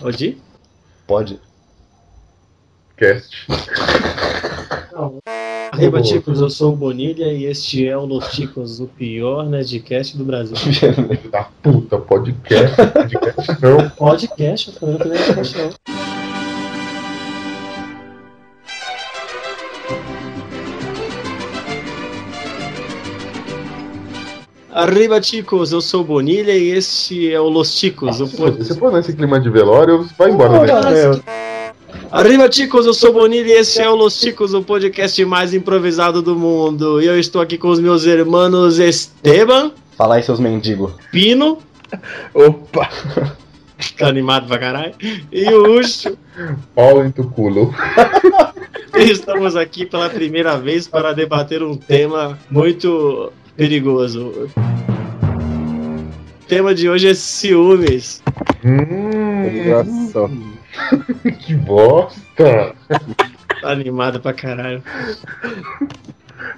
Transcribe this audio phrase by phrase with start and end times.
[0.00, 0.38] Pode ir?
[1.06, 1.40] Pode.
[2.96, 3.46] Cast.
[5.72, 10.16] Arriba, Ticos, eu sou o Bonilha e este é o Los Ticos, o pior Nerdcast
[10.16, 10.56] do Brasil.
[10.56, 12.76] Filho da puta, podcast.
[12.76, 13.90] Podcast não.
[13.90, 15.95] Podcast, eu falei que não é podcast, não.
[24.76, 28.62] Arriba, Ticos, eu sou o Bonilha e este é o Los Ticos, o Se pod...
[28.78, 31.22] for nesse clima de velório, você vai embora Porra, daqui.
[32.10, 35.54] Arriba, Ticos, eu sou o Bonilha e este é o Los Ticos, o podcast mais
[35.54, 37.00] improvisado do mundo.
[37.00, 40.92] E eu estou aqui com os meus irmãos Esteban, Fala aí, seus mendigos.
[41.10, 41.56] Pino,
[42.34, 42.90] Opa!
[43.98, 44.92] tá animado pra caralho,
[45.32, 46.18] e o Ucho.
[46.74, 47.74] Pau em tu culo.
[48.94, 54.48] Estamos aqui pela primeira vez para debater um tema muito perigoso.
[54.54, 58.22] O tema de hoje é ciúmes.
[58.64, 60.56] Hum, Engraçado.
[61.40, 62.74] que bosta!
[63.60, 64.82] Tá animado pra caralho.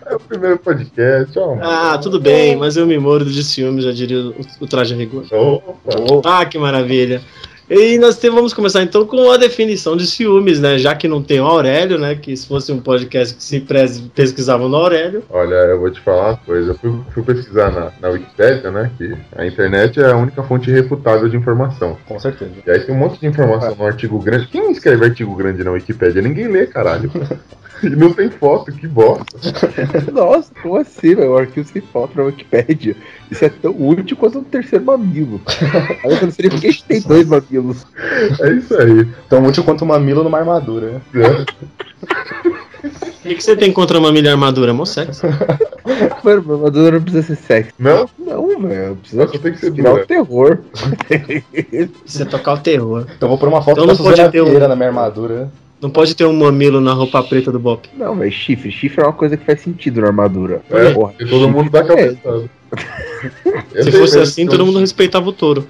[0.06, 1.56] É o primeiro podcast, ó.
[1.62, 5.24] Ah, tudo bem, mas eu me mordo de ciúmes, já diria o, o traje rigor.
[5.30, 6.40] Opa!
[6.40, 7.22] Ah, que maravilha.
[7.70, 10.78] E nós te- vamos começar então com a definição de ciúmes, né?
[10.78, 12.14] Já que não tem o Aurélio, né?
[12.14, 15.22] Que se fosse um podcast que se pres- pesquisava no Aurélio.
[15.28, 16.70] Olha, eu vou te falar uma coisa.
[16.70, 18.90] Eu fui, fui pesquisar na, na Wikipédia, né?
[18.96, 21.98] Que a internet é a única fonte irrefutável de informação.
[22.06, 22.52] Com certeza.
[22.66, 24.46] E aí tem um monte de informação no artigo grande.
[24.46, 26.22] Quem escreve artigo grande na Wikipédia?
[26.22, 27.10] Ninguém lê, caralho.
[27.82, 29.24] E não tem foto, que bosta.
[30.12, 31.32] Nossa, como assim, velho?
[31.32, 32.96] O arquivo sem foto na Wikipédia.
[33.30, 35.40] Isso é tão útil quanto um terceiro mamilo.
[36.04, 37.86] Aí eu não sei nem porque a gente tem dois mamilos.
[38.40, 39.06] É isso aí.
[39.28, 41.00] Tão útil quanto um mamilo numa armadura.
[41.12, 41.44] né?
[42.84, 44.72] O que, que você tem contra uma milha armadura?
[44.72, 45.26] Mó sexo.
[46.22, 47.72] Mano, meu armadura não precisa ser sexy.
[47.78, 48.08] Não?
[48.18, 48.96] Não, velho.
[48.96, 49.94] Precisa Só tem que ser dura.
[49.94, 50.58] o terror.
[52.06, 53.06] Você tocar o terror.
[53.16, 55.50] Então eu vou pôr uma foto Então da Suzana ter um- na minha armadura.
[55.80, 57.88] Não pode ter um mamilo na roupa preta do Bop.
[57.96, 58.70] Não, velho, chifre.
[58.70, 60.60] Chifre é uma coisa que faz sentido na armadura.
[60.70, 62.18] É, Porra, e todo mundo dá chifre
[63.74, 63.82] é-.
[63.82, 65.66] Se fosse assim, todo mundo respeitava o touro.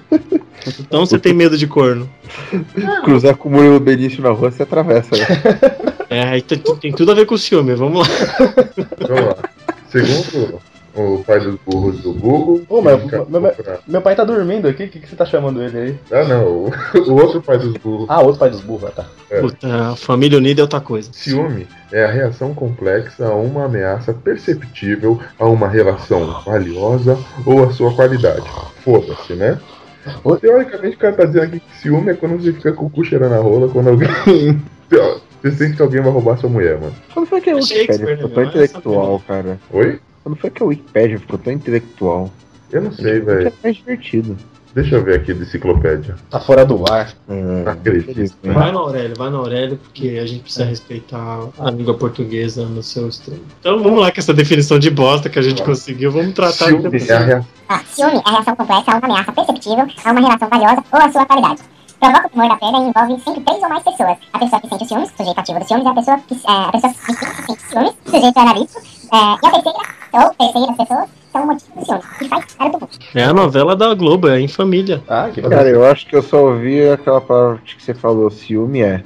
[0.79, 2.09] Então você tem medo de corno.
[3.03, 5.25] Cruzar com o Murilo Benício na rua, você atravessa, né?
[6.09, 8.15] É, tem, tem tudo a ver com o ciúme, vamos lá.
[9.07, 9.35] Vamos lá.
[9.89, 10.59] Segundo
[10.95, 12.61] o pai dos burros do Google.
[12.69, 13.57] Ô, mas- fica- mas-
[13.87, 15.95] Meu pai tá dormindo aqui, o que, que você tá chamando ele aí?
[16.11, 16.45] Ah, não.
[16.45, 16.71] O,
[17.09, 18.05] o outro pai dos burros.
[18.09, 19.05] Ah, outro pai dos burros, ah, tá.
[19.29, 19.41] É.
[19.41, 21.09] Puta, a família unida é outra coisa.
[21.13, 27.71] Ciúme é a reação complexa a uma ameaça perceptível a uma relação valiosa ou a
[27.71, 28.43] sua qualidade.
[28.83, 29.59] Foda-se, né?
[30.41, 33.03] Teoricamente, o cara tá dizendo aqui que ciúme é quando você fica com o cu
[33.03, 34.09] cheirando a rola quando alguém.
[35.41, 36.93] Você sente que alguém vai roubar sua mulher, mano.
[37.13, 38.49] Quando foi que a Shakespeare, Wikipédia ficou né, tão meu?
[38.49, 39.59] intelectual, cara?
[39.71, 39.99] Oi?
[40.29, 42.29] Quando foi que a Wikipédia ficou tão intelectual?
[42.71, 43.47] Eu não sei, velho.
[43.47, 44.37] é mais divertido.
[44.75, 46.15] Deixa eu ver aqui da enciclopédia.
[46.29, 47.11] Tá fora do ar.
[47.27, 48.11] Hum, Acredito.
[48.11, 48.53] infelizmente.
[48.53, 52.83] Vai no Aurélio, vai no Aurélio, porque a gente precisa respeitar a língua portuguesa no
[52.83, 53.41] seu extremo.
[53.59, 56.11] Então vamos lá com essa definição de bosta que a gente conseguiu.
[56.11, 57.43] Vamos tratar Ciúme é a.
[57.67, 60.99] Ah, ciúme é a reação complexa a uma ameaça perceptível a uma relação valiosa ou
[60.99, 61.61] a sua qualidade.
[61.99, 64.17] Provoca o tumor da pena e envolve sempre três ou mais pessoas.
[64.31, 66.51] A pessoa que sente os ciúmes, sujeito ativo dos ciúmes, e a pessoa que, é,
[66.51, 69.79] a pessoa que sente ciúmes, sujeito analítico, é, e a terceira,
[70.13, 73.75] ou terceira pessoa, são o motivo dos ciúmes, que faz era do É a novela
[73.75, 75.01] da Globo, é em família.
[75.07, 78.81] Ah, que Cara, eu acho que eu só ouvi aquela palavra que você falou, ciúme
[78.81, 79.03] é.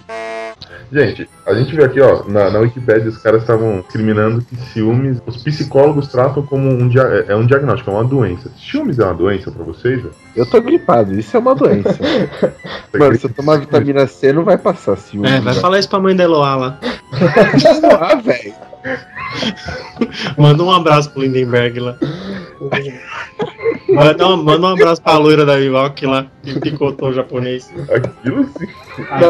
[0.92, 5.18] Gente, a gente viu aqui, ó, na, na Wikipédia os caras estavam discriminando que ciúmes,
[5.26, 8.52] os psicólogos tratam como um, dia, é- é um diagnóstico, é uma doença.
[8.60, 9.98] Ciúmes é uma doença pra vocês?
[10.04, 10.14] velho?
[10.36, 11.98] Eu tô gripado, isso é uma doença.
[12.94, 15.28] Mano, se eu tomar vitamina C, não vai passar ciúme.
[15.28, 15.62] É, vai velho.
[15.62, 16.80] falar isso pra mãe da Eloá lá.
[18.00, 18.54] Ah, velho.
[20.38, 21.98] Manda um abraço pro Lindenberg lá.
[23.90, 27.72] Manda um, manda um abraço pra loira da Vivalk lá, que picotou o japonês.
[27.90, 28.68] Aquilo sim.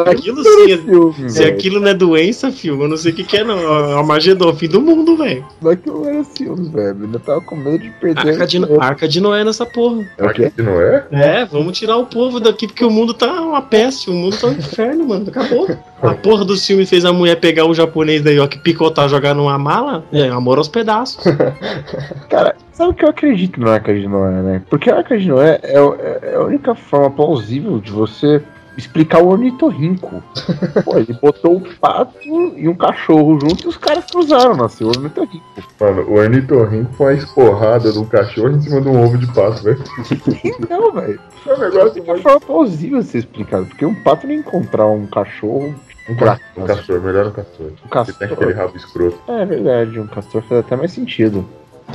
[0.09, 1.53] Aquilo sim, é- Ciúme, se velho.
[1.56, 3.57] aquilo não é doença, filho, eu não sei o que, que é, não.
[3.57, 5.46] É o Armagedon, fim do mundo, velho.
[5.62, 6.97] Mas que não era ciúme, velho.
[7.00, 8.29] Eu ainda tava com medo de perder.
[8.31, 10.06] Arca de, arca de Noé nessa porra.
[10.18, 10.46] É o quê?
[10.46, 11.06] Aqui não é?
[11.12, 14.47] É, vamos tirar o povo daqui, porque o mundo tá uma peste, o mundo tá
[14.47, 15.26] um inferno, mano.
[15.29, 15.67] Acabou.
[16.02, 19.58] A porra do filme fez a mulher pegar o japonês da Yoki, picotar, jogar numa
[19.58, 20.03] mala.
[20.11, 21.23] É, amor aos pedaços.
[22.29, 24.61] Cara, sabe o que eu acredito na Arca de Noé, né?
[24.70, 28.41] Porque a Arca de Noé é, é- é a única forma plausível de você
[28.78, 30.23] explicar o ornitorrinco.
[30.84, 32.17] Pô, ele botou um pato
[32.55, 35.43] e um cachorro junto e os caras cruzaram, nasceu o ornitorrinco.
[35.79, 39.28] Mano, o ornitorrinco foi uma esporrada de um cachorro em cima de um ovo de
[39.34, 39.84] pato, velho.
[40.70, 41.20] Não, velho.
[41.46, 42.22] É um É a negócio única mais...
[42.22, 43.66] forma plausível de ser explicado.
[43.66, 45.73] Porque um pato não encontrar um cachorro.
[46.09, 47.66] Um castor, um castor, melhor um castor.
[47.67, 48.16] Um Você castor.
[48.16, 49.20] tem aquele rabo escroto.
[49.31, 51.46] É verdade, um castor faz até mais sentido.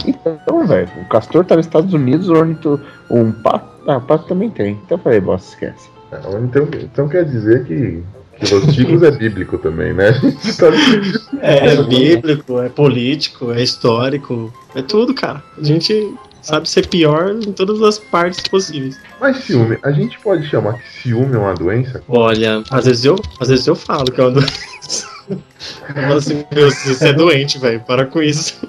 [0.07, 2.81] Então, velho, o castor tá nos Estados Unidos, o ornito.
[3.11, 3.69] Um pato.
[3.87, 4.79] Ah, o pato também tem.
[4.85, 5.91] Então eu falei, bosta, esquece.
[6.43, 8.03] Então, então quer dizer que,
[8.39, 10.13] que Los é bíblico também, né?
[10.59, 10.69] Tá
[11.41, 15.43] É, é bíblico, é político, é histórico, é tudo, cara.
[15.59, 18.99] A gente sabe ser pior em todas as partes possíveis.
[19.21, 22.03] Mas ciúme, a gente pode chamar que ciúme é uma doença?
[22.09, 25.19] Olha, às vezes eu, às vezes eu falo que é uma doença.
[25.29, 28.67] Eu falo assim, meu, você é doente, velho, para com isso.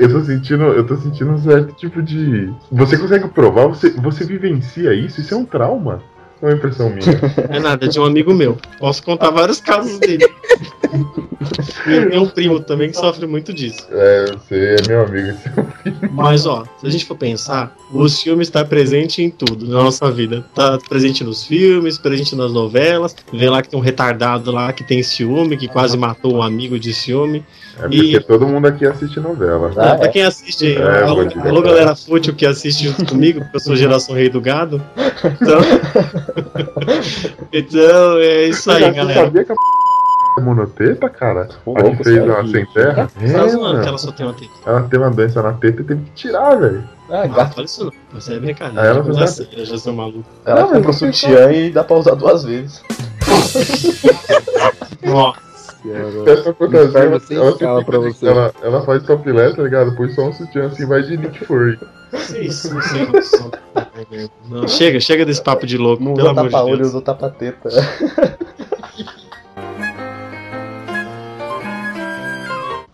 [0.00, 2.52] Eu tô sentindo, eu tô sentindo um certo tipo de.
[2.72, 3.68] Você consegue provar?
[3.68, 5.20] Você, você vivencia isso?
[5.20, 6.02] Isso é um trauma?
[6.42, 7.06] Ou é uma impressão minha?
[7.48, 8.58] É nada, é de um amigo meu.
[8.78, 10.26] Posso contar vários casos dele.
[11.86, 13.86] Eu tenho um primo também que sofre muito disso.
[13.90, 15.28] É, você é meu amigo.
[15.28, 19.82] é Mas, ó, se a gente for pensar, o ciúme está presente em tudo na
[19.82, 20.44] nossa vida.
[20.54, 23.14] Tá presente nos filmes, presente nas novelas.
[23.32, 26.78] Vê lá que tem um retardado lá que tem ciúme, que quase matou um amigo
[26.78, 27.44] de ciúme.
[27.78, 29.70] É porque E- todo mundo aqui assiste novela.
[29.76, 30.08] Ah, pra é?
[30.08, 34.14] quem assiste, É, alô, alô, galera fútil que assiste junto comigo, porque eu sou geração
[34.14, 34.80] rei do gado.
[35.24, 35.60] Então,
[37.52, 39.24] então é isso aí, Você galera.
[39.24, 39.56] sabia que a
[40.38, 41.48] é monoteta, cara?
[41.64, 42.36] Ô, A que fez sério?
[42.38, 43.08] a sem terra?
[43.14, 43.82] Tá É, zoando que mano.
[43.88, 44.50] ela só tem uma teta.
[44.66, 46.84] Ela teve uma doença na teta e teve que tirar, velho.
[47.10, 47.54] Ah, Ah, gato.
[47.54, 47.92] fala isso não.
[48.20, 48.82] Você é brincadeira.
[48.82, 50.24] Ah, ela já sei, eu já sou maluco.
[50.44, 52.82] Ela Não, mas compra o sutiã e dá pra usar duas vezes.
[55.92, 56.30] Nossa.
[56.30, 57.20] Essa fantasia, ela,
[57.60, 58.26] ela, pra você.
[58.26, 59.94] ela, ela faz topless, tá ligado?
[59.94, 61.78] Põe só um sutiã assim, vai de Nick Fury.
[62.40, 62.70] Isso,
[64.48, 66.88] não chega, chega desse papo de louco, Não pelo amor de tapa-olho, Deus.
[66.88, 67.68] usou tapa-teta.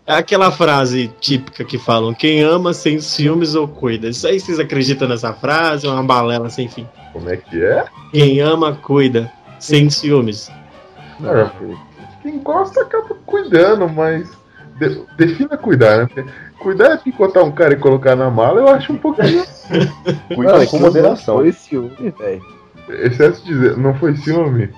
[0.05, 4.09] É aquela frase típica que falam: quem ama sem ciúmes ou cuida.
[4.09, 5.87] Isso aí vocês acreditam nessa frase?
[5.87, 6.87] É uma balela sem fim.
[7.13, 7.85] Como é que é?
[8.11, 9.31] Quem ama, cuida.
[9.59, 10.51] Sem ciúmes.
[11.23, 11.53] Cara,
[12.23, 14.29] quem gosta acaba cuidando, mas.
[14.79, 16.07] de- defina cuidar, né?
[16.07, 16.25] Porque
[16.59, 19.45] cuidar é picotar um cara e colocar na mala, eu acho um pouquinho.
[20.35, 21.35] Cuida Mano, com moderação.
[21.37, 22.43] Não foi ciúme, velho.
[22.89, 24.71] Excesso de dizer, não foi ciúme.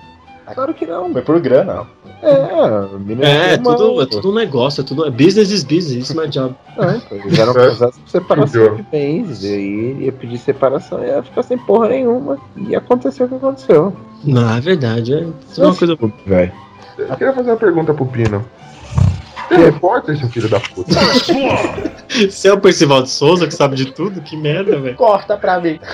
[0.53, 1.11] Claro que não.
[1.11, 1.87] Foi por grana.
[2.21, 5.09] É, a mina É, uma- tudo, é tudo um negócio, é tudo.
[5.11, 6.53] Business is business, it's my job.
[6.77, 7.67] Não, então, eles eram É.
[7.69, 9.43] casados por separação de bens.
[9.43, 12.37] E aí ia pedir separação e ia ficar sem porra nenhuma.
[12.57, 13.91] E aconteceu o que aconteceu.
[14.23, 15.13] Não, é verdade.
[15.15, 15.97] É isso é uma coisa.
[16.27, 16.51] Velho.
[16.97, 18.45] Eu queria fazer uma pergunta pro Pino.
[19.47, 20.91] Você é repórter, seu filho da puta?
[22.09, 24.21] Você é o Percival de Souza que sabe de tudo?
[24.21, 24.95] Que merda, velho.
[24.95, 25.79] Corta pra mim.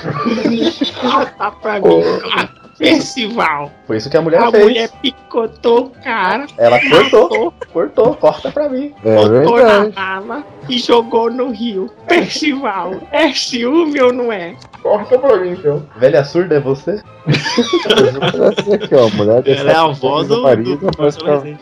[1.38, 2.60] Tá pra mim.
[2.81, 3.72] Ah, Percival.
[3.86, 4.63] Foi isso que a mulher A fez.
[4.63, 8.92] mulher picotou o cara, Ela cortou, cortou, corta pra mim.
[9.06, 9.95] É botou na verdade.
[9.95, 11.89] mala e jogou no rio.
[12.07, 14.56] Percival, é ciúme ou não é?
[14.81, 15.86] Corta pra mim, então.
[15.98, 17.01] Velha surda é você?
[18.74, 19.10] Aqui, ó.
[19.16, 21.60] Mulher Ela é a avó do, marido, do, do Rezende.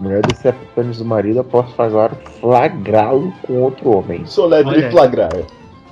[0.00, 4.26] Mulher desse pênis do marido após agora flagrá-lo com outro homem.
[4.26, 5.30] Soletre flagrar.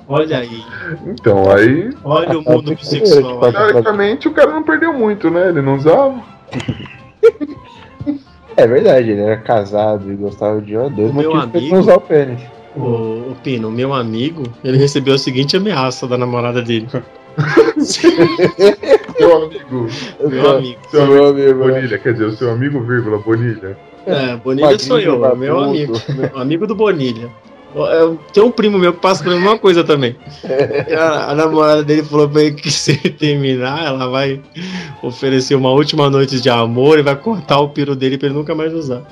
[0.07, 0.63] Olha aí,
[1.05, 3.43] Então, aí, olha o Ah, mundo bissexual.
[3.43, 3.51] aí.
[3.51, 5.49] teoricamente, o cara não perdeu muito, né?
[5.49, 6.15] Ele não usava.
[8.59, 12.41] É verdade, ele era casado e gostava de O meu amigo- não usar o pênis.
[12.75, 12.81] O,
[13.31, 16.87] o Pino, meu amigo, ele recebeu a seguinte ameaça da namorada dele.
[17.77, 18.09] Seu
[19.43, 19.87] amigo,
[20.27, 20.79] Meu amigo.
[20.89, 21.73] seu amigo Meu amigo, né?
[21.73, 23.77] Bonilha, quer dizer, o seu amigo, vírgula, Bonilha.
[24.07, 25.93] É, Bonilha sou eu, meu amigo.
[26.15, 27.29] Meu amigo do Bonilha.
[27.85, 30.15] Eu tenho um primo meu que passa pela mesma coisa também.
[30.97, 34.41] A, a namorada dele falou pra ele que se ele terminar, ela vai
[35.03, 38.55] oferecer uma última noite de amor e vai cortar o piro dele pra ele nunca
[38.55, 39.03] mais usar.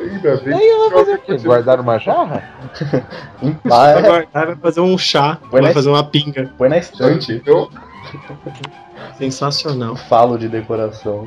[0.00, 1.36] Ainda bem Aí ela vai fazer o quê?
[1.38, 2.42] Guardar uma jarra?
[2.82, 4.02] Ah, Vai é.
[4.02, 6.50] guardar, vai fazer um chá, Põe vai na- fazer uma pinga.
[6.56, 7.42] Põe na estante.
[9.18, 9.96] Sensacional.
[9.96, 11.26] Falo de decoração.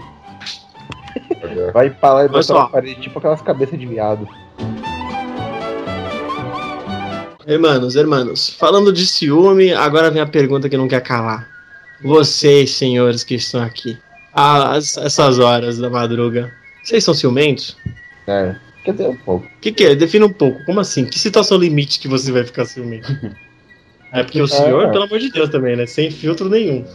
[1.44, 2.54] Olha, Vai pra lá e ó.
[2.64, 4.28] na parede, tipo aquelas cabeças de viado.
[7.46, 11.48] Hermanos, hermanos, falando de ciúme, agora vem a pergunta que não quer calar.
[12.02, 13.98] Vocês, senhores que estão aqui,
[14.34, 17.78] às essas horas da madruga, vocês são ciumentos?
[18.28, 18.56] É.
[18.84, 19.46] Quer dizer, um pouco.
[19.46, 19.96] O que, que é?
[19.96, 20.64] Defina um pouco.
[20.66, 21.06] Como assim?
[21.06, 23.08] Que situação limite que você vai ficar ciumento?
[24.14, 24.92] É porque o senhor, É.
[24.92, 25.86] pelo amor de Deus, também, né?
[25.88, 26.86] Sem filtro nenhum.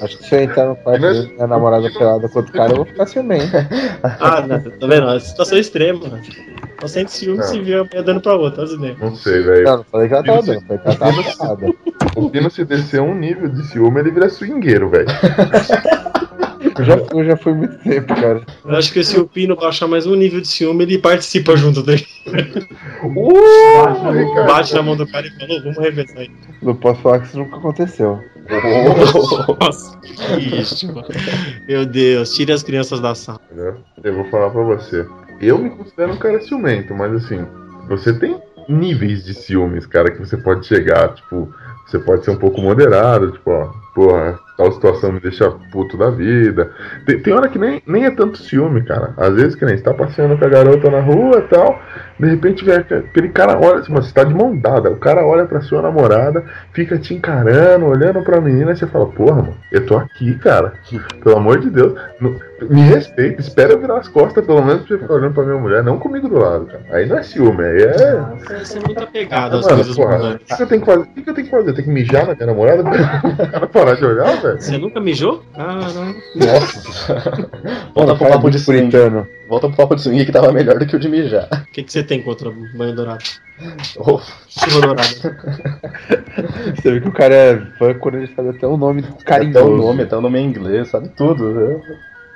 [0.00, 2.76] Acho que se eu entrar no quarto dele, minha namorada pelada com outro cara, eu
[2.76, 3.50] vou ficar ciumento.
[4.02, 5.10] Ah, não, tá vendo?
[5.10, 6.00] É situação extrema.
[6.80, 8.98] Só sente ciúme se vê a dando pra outra, as ideias.
[8.98, 9.64] não sei, velho.
[9.64, 11.74] Não, não falei que ela tava dando, falei que ela tava pelada.
[12.14, 15.06] O Pino, se descer um nível de ciúme, ele vira swingueiro, velho.
[16.78, 18.42] Eu já, eu já fui muito tempo, cara.
[18.64, 21.82] Eu acho que se o Pino baixar mais um nível de ciúme, ele participa junto
[21.82, 22.06] dele.
[23.02, 24.46] Uh, Ricardo.
[24.46, 26.30] Bate na mão do cara e falou, vamos revezar aí.
[26.62, 28.18] Não posso falar que isso nunca aconteceu.
[29.60, 31.08] Nossa, que isso, mano.
[31.68, 33.40] Meu Deus, tire as crianças da sala.
[33.52, 35.06] Olha, Eu vou falar pra você.
[35.40, 37.44] Eu me considero um cara ciumento, mas assim,
[37.88, 41.14] você tem níveis de ciúmes, cara, que você pode chegar.
[41.14, 41.52] Tipo,
[41.86, 46.10] Você pode ser um pouco moderado, tipo, ó, porra, tal situação me deixa puto da
[46.10, 46.70] vida.
[47.06, 49.12] Tem, tem hora que nem, nem é tanto ciúme, cara.
[49.16, 51.78] Às vezes que nem você tá passeando com a garota na rua e tal,
[52.18, 55.44] de repente vem aquele- cara olha, assim, você tá de mão dada, o cara olha
[55.46, 59.84] pra sua namorada, fica te encarando, olhando pra menina, e você fala, porra, mano, eu
[59.86, 60.72] tô aqui, cara.
[61.22, 62.36] Pelo amor de Deus, não-
[62.70, 65.58] me respeita, espera eu virar as costas, pelo menos pra você ficar olhando pra minha
[65.58, 66.82] mulher, não comigo do lado, cara.
[66.92, 68.22] Aí não é ciúme, aí é.
[68.62, 70.38] Você é muito apegado às Mano, coisas porra, o mundanas.
[70.46, 71.00] que, que eu tenho que fazer?
[71.00, 71.72] O que, que eu tenho que fazer?
[71.72, 72.82] Tem que mijar na minha namorada
[73.26, 74.60] o cara parar de olhar, velho?
[74.60, 75.42] Você nunca mijou?
[75.54, 76.14] Caramba.
[76.36, 77.50] Nossa.
[77.94, 78.90] Volta pro papo de swing.
[78.90, 79.26] puritano.
[79.48, 81.48] Volta pro papo de swing que tava melhor do que o de mijar.
[81.52, 83.24] O que, que você tem contra banho dourado?
[83.96, 85.02] Oh, Chuva dourada.
[86.74, 89.68] Você vê que o cara é fã quando ele sabe até o nome até carinhoso.
[89.68, 91.52] o nome, até o nome em inglês, sabe tudo.
[91.52, 91.80] né?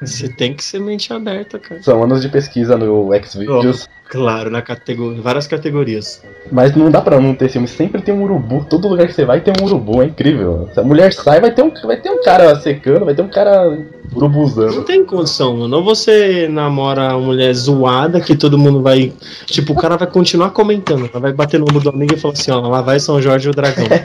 [0.03, 1.83] Você tem que ser mente aberta, cara.
[1.83, 3.89] São anos de pesquisa no Xvideos.
[4.09, 6.23] Claro, na categoria, várias categorias.
[6.53, 7.67] Mas não dá pra não ter ciúme.
[7.67, 8.65] Sempre tem um urubu.
[8.69, 10.03] Todo lugar que você vai tem um urubu.
[10.03, 10.69] É incrível.
[10.75, 13.29] Se a mulher sai, vai ter um, vai ter um cara secando, vai ter um
[13.29, 13.85] cara Não
[14.15, 14.83] urubuzando.
[14.85, 15.79] tem condição, mano.
[15.79, 19.13] Ou você namora uma mulher zoada que todo mundo vai.
[19.47, 21.11] Tipo, o cara vai continuar comentando.
[21.13, 23.53] Vai bater no ombro do amigo e falar assim: ó, lá vai São Jorge o
[23.53, 23.87] Dragão.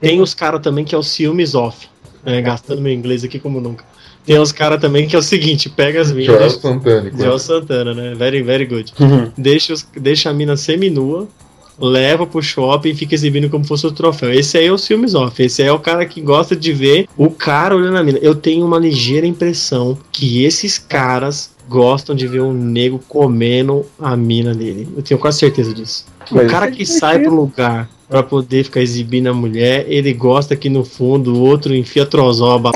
[0.00, 1.88] Tem os caras também que é o ciúmes off.
[2.24, 3.84] Né, gastando meu inglês aqui como nunca.
[4.24, 6.52] Tem os caras também que é o seguinte: pega as Joel minas.
[6.54, 7.10] Santana.
[7.16, 8.14] Joel Santana, né?
[8.14, 8.92] Very, very good.
[9.36, 11.26] Deixa, os- deixa a mina seminua,
[11.78, 14.30] leva pro shopping e fica exibindo como fosse o troféu.
[14.32, 15.42] Esse aí é o filmes off.
[15.42, 18.18] Esse aí é o cara que gosta de ver o cara olhando a mina.
[18.20, 24.14] Eu tenho uma ligeira impressão que esses caras gostam de ver um nego comendo a
[24.16, 24.86] mina dele.
[24.94, 26.04] Eu tenho quase certeza disso.
[26.30, 30.12] Mas o cara é que sai pro lugar pra poder ficar exibindo a mulher, ele
[30.12, 32.72] gosta que no fundo o outro enfia trozoba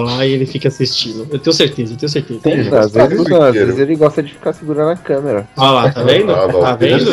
[0.00, 1.26] lá e ele fica assistindo.
[1.30, 2.40] Eu tenho certeza, eu tenho certeza.
[2.40, 5.48] Tem, Às vezes, não, às vezes ele gosta de ficar segurando a câmera.
[5.56, 6.32] Olha lá, tá vendo?
[6.32, 7.10] Ah, Tá vendo?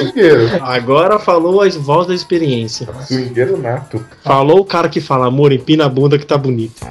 [0.61, 2.89] Agora falou a voz da experiência.
[3.07, 4.03] Swingueiro nato.
[4.21, 6.85] Falou o cara que fala, amor, empina a bunda que tá bonito.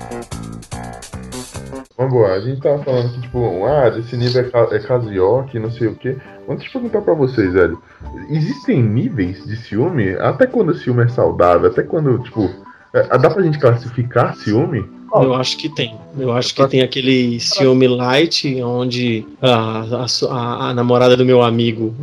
[1.96, 4.80] Vamos lá, a gente tava falando que, tipo, ah, desse nível é, ca é
[5.58, 6.16] não sei o quê.
[6.48, 7.80] Mas deixa eu perguntar pra vocês, velho.
[8.30, 10.10] Existem níveis de ciúme?
[10.14, 11.70] Até quando o ciúme é saudável?
[11.70, 12.50] Até quando, tipo,
[12.94, 14.84] é, dá pra gente classificar ciúme?
[15.14, 15.94] Eu acho que tem.
[16.18, 19.84] Eu acho que tem aquele ciúme light, onde a,
[20.30, 21.94] a- a namorada do meu amigo.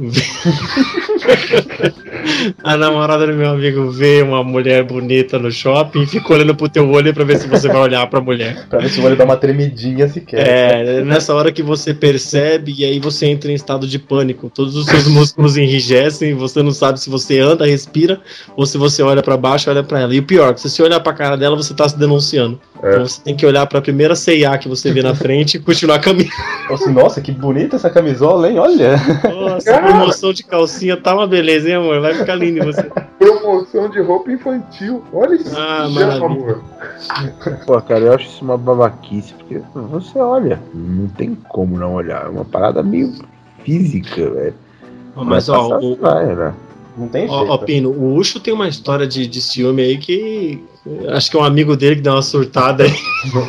[2.63, 6.69] a namorada do meu amigo vê uma mulher bonita no shopping e fica olhando pro
[6.69, 8.65] teu olho pra ver se você vai olhar pra mulher.
[8.69, 10.47] Pra ver se o olho dá uma tremidinha sequer.
[10.47, 14.49] É, nessa hora que você percebe e aí você entra em estado de pânico.
[14.49, 18.19] Todos os seus músculos enrijecem, você não sabe se você anda, respira,
[18.55, 20.13] ou se você olha pra baixo, olha pra ela.
[20.13, 22.59] E o pior, se você olhar pra cara dela, você tá se denunciando.
[22.81, 22.89] É.
[22.89, 25.99] Então você tem que olhar pra primeira CIA que você vê na frente e continuar
[25.99, 26.31] caminhando.
[26.69, 28.57] Assim, Nossa, que bonita essa camisola, hein?
[28.57, 28.95] Olha.
[29.23, 31.99] Nossa, a promoção de calcinha tá uma beleza, hein, amor?
[31.99, 32.18] Vai
[32.63, 32.83] você.
[33.19, 35.03] Promoção de roupa infantil.
[35.13, 36.63] Olha isso, Ah, amor.
[37.65, 42.25] Pô, cara, eu acho isso uma babaquice, porque você olha, não tem como não olhar.
[42.25, 43.13] É uma parada meio
[43.63, 44.53] física, velho.
[45.15, 46.53] Mas, ó, passa- o, vai, né?
[46.97, 47.33] Não tem jeito.
[47.33, 50.63] ó, ó, Pino, o Ucho tem uma história de, de ciúme aí que.
[51.09, 52.93] Acho que é um amigo dele que deu uma surtada aí.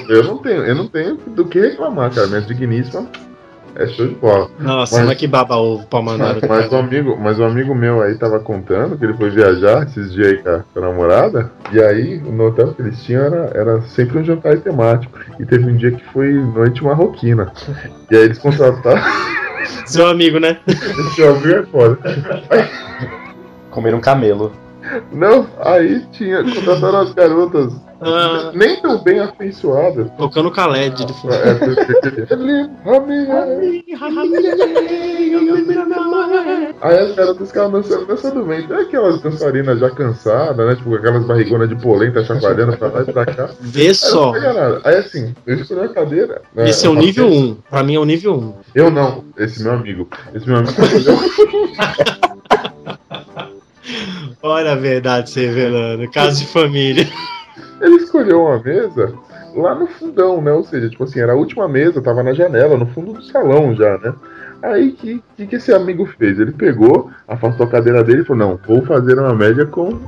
[0.08, 2.26] Eu não tenho, eu não tenho do que reclamar, cara.
[2.26, 3.06] Minha digníssima
[3.82, 4.50] é show de bola.
[4.58, 6.36] Nossa, Mas- mas que baba ovo pra mandar.
[6.48, 10.12] Mas um amigo, mas um amigo meu aí tava contando que ele foi viajar esses
[10.12, 11.50] dias aí com a, com a namorada.
[11.72, 15.18] E aí, no hotel que eles tinham era, era sempre um jantar temático.
[15.38, 17.52] E teve um dia que foi noite marroquina.
[18.10, 19.02] E aí eles contrataram.
[19.86, 20.58] Seu amigo, né?
[20.66, 21.98] Esse amigo é foda.
[23.70, 24.52] Comer um camelo.
[25.12, 26.42] Não, aí tinha.
[26.42, 30.08] Contrataram as garotas Ah, nem tão bem afeiçoadas.
[30.18, 31.34] tocando Khaled de fundo.
[31.34, 33.26] É, Ele, Rami,
[36.80, 38.66] Aí as garotas ficavam dançando, dançando bem.
[38.66, 40.74] Tem aquelas dançarinas já cansadas, né?
[40.76, 43.50] Tipo, aquelas barrigonas de polenta chacoalhando pra lá e pra cá.
[43.60, 44.32] Vê Aí só.
[44.32, 44.80] nada.
[44.84, 46.42] Aí assim, eu escolhi a cadeira.
[46.54, 47.42] né, Esse é o uma nível vez.
[47.42, 47.56] 1.
[47.68, 48.54] Pra mim é o nível 1.
[48.74, 50.08] Eu não, esse meu amigo.
[50.34, 50.72] Esse meu amigo.
[54.42, 56.10] Olha a verdade se revelando.
[56.10, 57.08] Caso de família.
[57.80, 59.14] Ele escolheu uma mesa
[59.54, 60.52] lá no fundão, né?
[60.52, 63.74] Ou seja, tipo assim, era a última mesa, tava na janela, no fundo do salão
[63.74, 64.14] já, né?
[64.62, 66.38] Aí que que, que esse amigo fez?
[66.38, 69.98] Ele pegou, afastou a cadeira dele e falou: Não, vou fazer uma média com,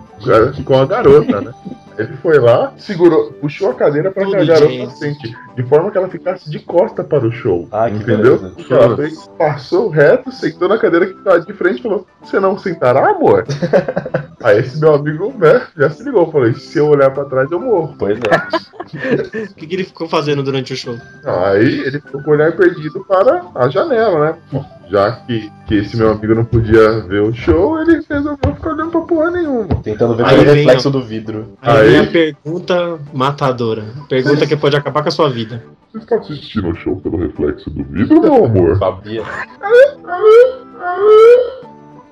[0.64, 1.52] com a garota, né?
[1.98, 5.98] Ele foi lá, segurou, puxou a cadeira para que a garota sente, de forma que
[5.98, 7.68] ela ficasse de costa para o show.
[7.70, 8.38] Ah, que entendeu?
[8.38, 8.74] beleza.
[8.74, 12.58] Ela fez, passou reto, sentou na cadeira que estava de frente e falou: Você não
[12.58, 13.44] sentará, amor?
[14.42, 16.30] Aí esse meu amigo, né, já se ligou.
[16.30, 17.94] Falei: Se eu olhar para trás, eu morro.
[17.98, 18.72] Pois é.
[18.82, 20.94] O que, que ele ficou fazendo durante o show?
[21.24, 24.62] Aí ele ficou com o olhar perdido para a janela, né?
[24.90, 28.90] Já que, que esse meu amigo não podia ver o show, ele resolveu ficar olhando
[28.90, 29.68] pra porra nenhuma.
[29.82, 30.90] Tentando ver Aí pelo vem, reflexo ó.
[30.90, 31.52] do vidro.
[31.62, 33.84] Aí vem Aí- a pergunta matadora.
[34.10, 35.62] Pergunta que pode acabar com a sua vida.
[35.92, 38.76] Você está assistindo o show pelo reflexo do vidro, meu amor?
[38.78, 39.22] Sabia.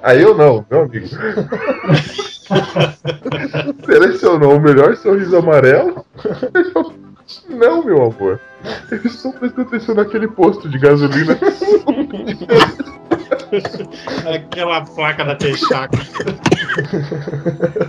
[0.02, 1.07] Aí eu não, meu amigo.
[3.85, 6.04] Selecionou o melhor sorriso amarelo?
[7.49, 8.40] Não, meu amor.
[8.90, 11.38] Eu estou prestando atenção naquele posto de gasolina.
[14.35, 15.99] Aquela placa da Texaca.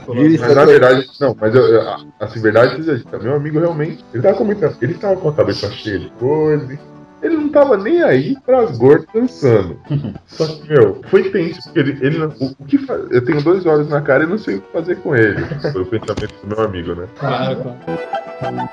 [0.07, 1.81] Mas na verdade, não, mas eu, eu,
[2.19, 2.81] assim, verdade
[3.21, 6.79] meu amigo realmente, ele tava comentando, ele tava com a cabeça cheia de coisa,
[7.21, 9.77] ele não tava nem aí pras gordas dançando.
[10.27, 13.65] Só que, meu, foi tenso, porque ele, ele não- o, que fa- eu tenho dois
[13.65, 15.43] olhos na cara e não sei o que fazer com ele.
[15.73, 17.07] Foi o pensamento do meu amigo, né?
[17.19, 18.69] Claro, claro.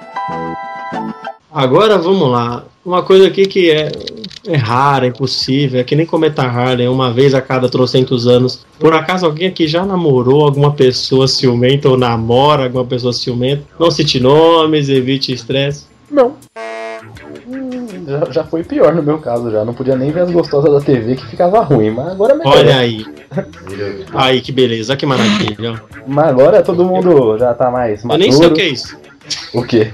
[1.52, 2.64] Agora vamos lá.
[2.84, 3.90] Uma coisa aqui que é,
[4.46, 8.64] é rara, é impossível, é que nem cometa Harley, uma vez a cada trocentos anos.
[8.78, 13.62] Por acaso alguém aqui já namorou alguma pessoa ciumenta ou namora alguma pessoa ciumenta?
[13.78, 15.86] Não cite nomes, evite estresse.
[16.10, 16.34] Não.
[18.08, 19.64] Já, já foi pior no meu caso, já.
[19.64, 22.56] Não podia nem ver as gostosas da TV que ficava ruim, mas agora é melhor.
[22.56, 23.04] Olha aí.
[24.14, 25.80] Aí, que beleza, que maravilha.
[26.06, 28.22] Mas agora todo mundo já tá mais Eu maduro.
[28.22, 28.96] nem sei o que é isso.
[29.52, 29.92] O quê?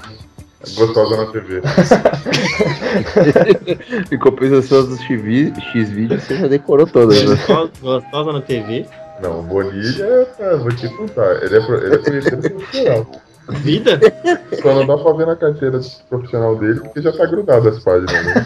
[0.77, 1.61] Gostosa na TV.
[4.11, 7.37] Em compensação dos X-Vídeos, você já decorou todas, né?
[7.81, 8.85] Gostosa, na TV.
[9.21, 13.07] Não, Bonilha, é, vou te contar, ele é, pro- ele é conhecido profissional.
[13.49, 13.99] Vida?
[14.61, 18.13] Só não dá pra ver na carteira profissional dele, porque já tá grudado as páginas,
[18.13, 18.45] né?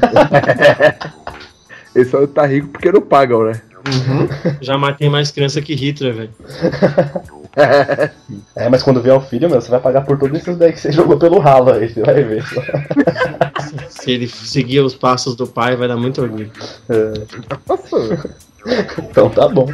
[1.95, 3.59] Ele só tá rico porque não pagam, né?
[4.61, 6.29] Já matei mais criança que Hitler, velho.
[8.55, 10.79] É, mas quando vier o filho, meu, você vai pagar por todos esses daí que
[10.79, 12.43] você jogou pelo ralo aí, você vai ver.
[13.89, 16.51] Se ele seguir os passos do pai, vai dar muito orgulho.
[16.89, 17.13] É,
[17.67, 18.31] Nossa,
[18.99, 19.67] então tá bom.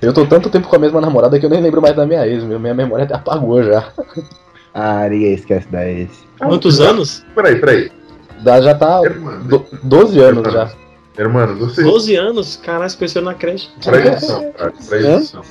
[0.00, 2.26] Eu tô tanto tempo com a mesma namorada que eu nem lembro mais da minha
[2.26, 2.58] ex, meu.
[2.58, 3.92] Minha memória até apagou já.
[4.72, 6.10] ah, ninguém esquece da ex.
[6.38, 7.24] Quantos anos?
[7.34, 7.92] Peraí, peraí.
[8.40, 10.70] Dá, já tá Hermano, do, 12 anos já.
[11.18, 11.82] hermano, você.
[11.82, 12.56] 12 anos?
[12.62, 13.70] Caralho, se conheceu na creche.
[13.82, 14.72] Pra edição, cara.
[14.88, 15.42] Pra edição.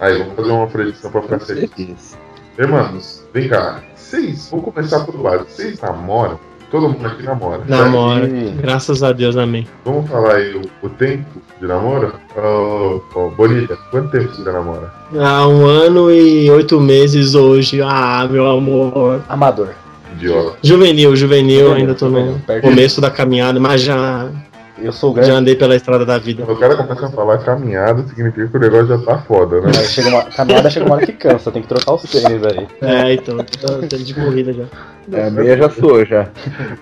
[0.00, 2.18] Aí, vamos fazer uma pra edição pra ficar certeza.
[2.58, 3.82] Irmãos, vem cá.
[3.94, 5.46] Vocês, vou começar por lado.
[5.48, 6.38] Vocês namoram?
[6.72, 7.60] Todo mundo aqui namora.
[7.68, 8.26] Namora.
[8.62, 9.66] Graças a Deus, amém.
[9.84, 12.14] Vamos falar aí o, o tempo de namoro?
[12.34, 14.90] Ô, ô, Bonita, quanto tempo você namora?
[15.14, 17.82] Há um ano e oito meses hoje.
[17.82, 19.20] Ah, meu amor.
[19.28, 19.68] Amador.
[20.14, 20.56] Idiota.
[20.62, 24.30] Juvenil, juvenil, Juvenil, ainda tô no juvenil, começo da caminhada, mas já,
[24.78, 25.32] Eu sou já grande.
[25.32, 26.44] andei pela estrada da vida.
[26.44, 29.70] Quando o cara começa a falar caminhada, significa que o negócio já tá foda, né?
[29.76, 32.66] Aí chega uma, caminhada chega uma hora que cansa, tem que trocar os tênis aí.
[32.80, 34.64] É, então, tô tô de corrida já.
[35.12, 36.28] É, a meia já sou, já.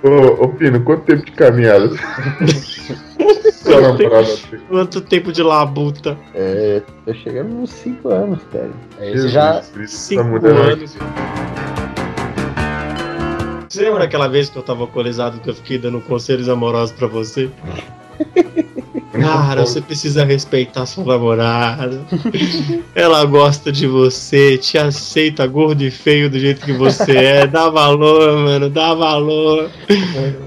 [0.02, 1.90] Ô, ô Pino, quanto tempo de caminhada?
[3.52, 4.60] Sua namorada tem?
[4.68, 6.16] Quanto tempo de labuta?
[6.34, 8.70] É, tô chegando nos 5 anos, cara.
[8.98, 9.52] Aí você já.
[9.54, 10.38] Jesus Cristo, Cinco
[13.70, 17.06] Você lembra aquela vez que eu tava alcoolizado que eu fiquei dando conselhos amorosos pra
[17.06, 17.48] você?
[19.12, 22.00] Cara, você precisa respeitar sua namorada.
[22.96, 27.46] Ela gosta de você, te aceita gordo e feio do jeito que você é.
[27.46, 29.70] Dá valor, mano, dá valor.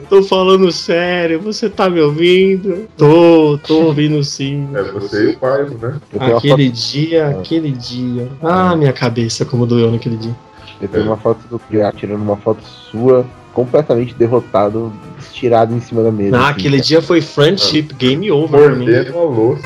[0.09, 2.89] Tô falando sério, você tá me ouvindo?
[2.97, 4.67] Tô, tô ouvindo sim.
[4.73, 5.95] É você e o pai, né?
[6.19, 8.27] Aquele foto, dia, aquele dia.
[8.41, 10.35] Ah, minha cabeça, como doeu naquele dia.
[10.83, 16.03] Eu tenho uma foto do Piá tirando uma foto sua, completamente derrotado, estirado em cima
[16.03, 16.37] da mesa.
[16.37, 16.59] Ah, assim.
[16.59, 18.75] aquele dia foi friendship, game over.
[18.75, 19.63] Mordendo a louça.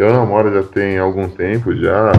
[0.00, 2.10] Eu namoro já tem algum tempo já.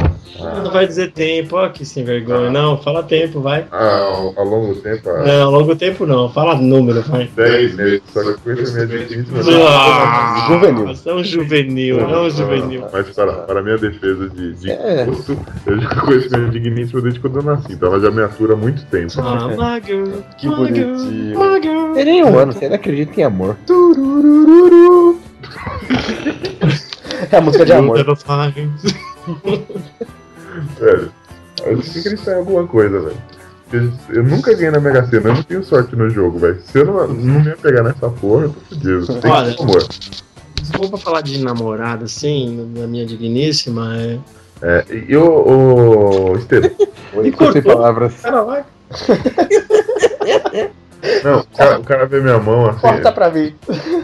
[0.63, 2.51] Não vai dizer tempo, ó, que sem vergonha.
[2.51, 3.65] Não, fala tempo, vai.
[3.71, 7.27] Há, há longo tempo, há Não, longo tempo não, fala número, vai.
[7.35, 9.67] 10 meses, só que eu conheço a minha definição.
[9.67, 10.85] Ah, Juvenil.
[10.87, 12.83] Você é um juvenil, não um juvenil.
[12.93, 15.03] Mas para, para minha defesa de, de É.
[15.05, 18.53] gosto, eu já conheço minha digníssima desde quando eu nasci, então ela já me atura
[18.53, 19.11] há muito tempo.
[19.19, 20.05] Ah, girl,
[20.37, 21.39] Que bonitinho.
[21.39, 21.93] my girl.
[21.95, 23.55] Tem nem um ano, você ainda acredita em amor.
[27.29, 27.97] É a música de amor.
[30.79, 31.11] Velho,
[31.63, 33.17] eu tenho que acreditar em alguma coisa, velho.
[33.71, 36.59] Eu, eu nunca ganhei na Mega Sena, eu não tenho sorte no jogo, velho.
[36.65, 39.19] Se eu não, não me pegar nessa porra, eu tô fudido.
[39.19, 39.51] Tem Olha.
[39.51, 39.87] que ter amor.
[40.89, 44.19] Pra falar de namorada, assim, da minha digníssima, é.
[44.61, 46.69] É, e o, o Estevam,
[47.23, 48.13] E Sem palavras.
[48.21, 48.63] Cara, vai.
[51.23, 53.55] não, o cara, o cara vê minha mão assim, Corta pra mim.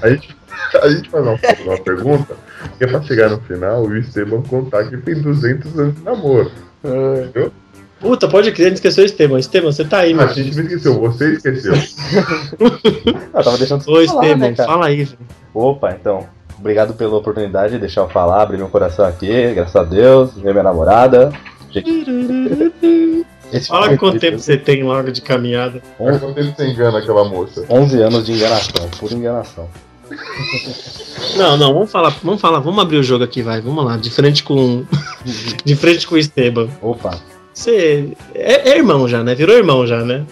[0.02, 0.36] a gente,
[0.82, 2.36] a gente faz uma, uma pergunta,
[2.78, 6.04] que é pra chegar no final e o Esteban contar que tem 200 anos de
[6.04, 6.52] namoro,
[6.84, 7.52] entendeu?
[8.00, 9.40] Puta, pode crer, a gente esqueceu o Esteban.
[9.40, 11.74] Esteban, você tá aí, A meu gente me esqueceu, você esqueceu.
[13.34, 15.20] Ah, tava deixando Ô, você falar, Esteban, né, fala aí, velho.
[15.54, 16.28] Opa, então.
[16.60, 20.52] Obrigado pela oportunidade de deixar eu falar, abrir meu coração aqui, graças a Deus, ver
[20.52, 21.32] minha namorada.
[23.52, 24.46] Esse Fala quanto tempo isso.
[24.46, 25.82] você tem logo de caminhada.
[25.98, 27.66] Quanto tempo você engana aquela moça?
[27.70, 29.70] 11 anos de enganação, pura enganação.
[31.36, 33.62] Não, não, vamos falar, vamos falar, vamos abrir o jogo aqui, vai.
[33.62, 34.86] Vamos lá, de frente com.
[35.63, 36.70] de frente com o Esteban.
[36.82, 37.20] Opa.
[37.54, 38.13] Você.
[38.36, 39.34] É, é irmão já, né?
[39.34, 40.26] Virou irmão já, né?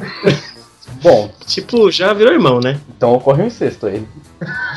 [1.01, 2.79] Bom, Tipo, já virou irmão, né?
[2.95, 4.05] então ocorre um incesto aí.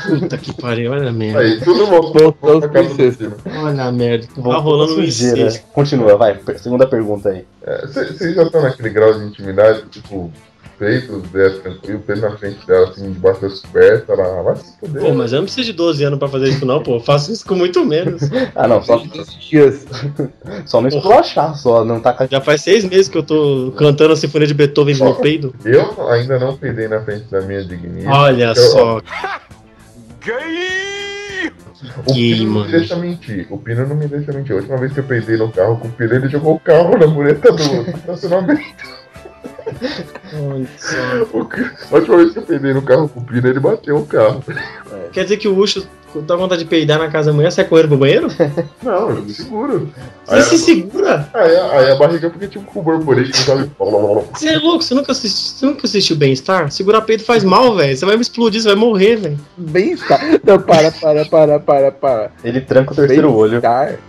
[0.07, 1.39] Puta que pariu, olha a merda.
[1.39, 3.33] Aí, tudo voltou pro incesto.
[3.45, 4.27] Olha a merda.
[4.27, 5.65] Tá Voltou rolando um incesto.
[5.73, 6.39] Continua, vai.
[6.57, 7.45] Segunda pergunta aí.
[7.63, 10.31] É, Vocês já estão naquele grau de intimidade, tipo,
[10.79, 15.01] peito, desce tranquilo, peito na frente dela, assim, debaixo das cobertas, ela vai se fuder.
[15.03, 16.95] Pô, mas eu não preciso de 12 anos pra fazer isso, não, pô.
[16.95, 18.21] Eu faço isso com muito menos.
[18.55, 19.85] Ah, não, só, Esses dias.
[20.65, 24.15] só não esculachar, só não tá Já faz seis meses que eu tô cantando a
[24.15, 25.53] Sinfonia de Beethoven no peido.
[25.63, 28.13] Eu ainda não peidei na frente da minha digníssima.
[28.17, 28.97] Olha Eu- só.
[32.05, 33.47] O Gay, Pino não me deixa mentir.
[33.49, 34.53] O Pino não me deixa mentir.
[34.53, 36.97] A última vez que eu peidei no carro com o Pino, ele jogou o carro
[36.97, 38.98] na mureta do estacionamento.
[41.31, 41.47] O
[41.91, 44.43] A última vez que eu peidei no carro com o Pino, ele bateu o carro.
[45.11, 47.89] Quer dizer que o Ucho dá vontade de peidar na casa da mulher, sai correndo
[47.89, 48.27] pro banheiro?
[48.81, 49.89] Não, eu me seguro.
[50.25, 51.29] Você Aí, se segura?
[51.33, 53.69] aí, aí a barriga fica tipo com borboleta, sabe?
[54.33, 54.83] Você é louco?
[54.83, 56.71] Você nunca, assisti, você nunca assistiu Bem-Estar?
[56.71, 57.95] Segurar peito faz mal, velho.
[57.95, 59.39] Você vai me explodir, você vai morrer, velho.
[59.57, 60.19] Bem-estar.
[60.43, 62.31] Não, para, para, para, para, para.
[62.43, 63.61] Ele tranca o terceiro olho.
[63.61, 63.99] Bem-estar.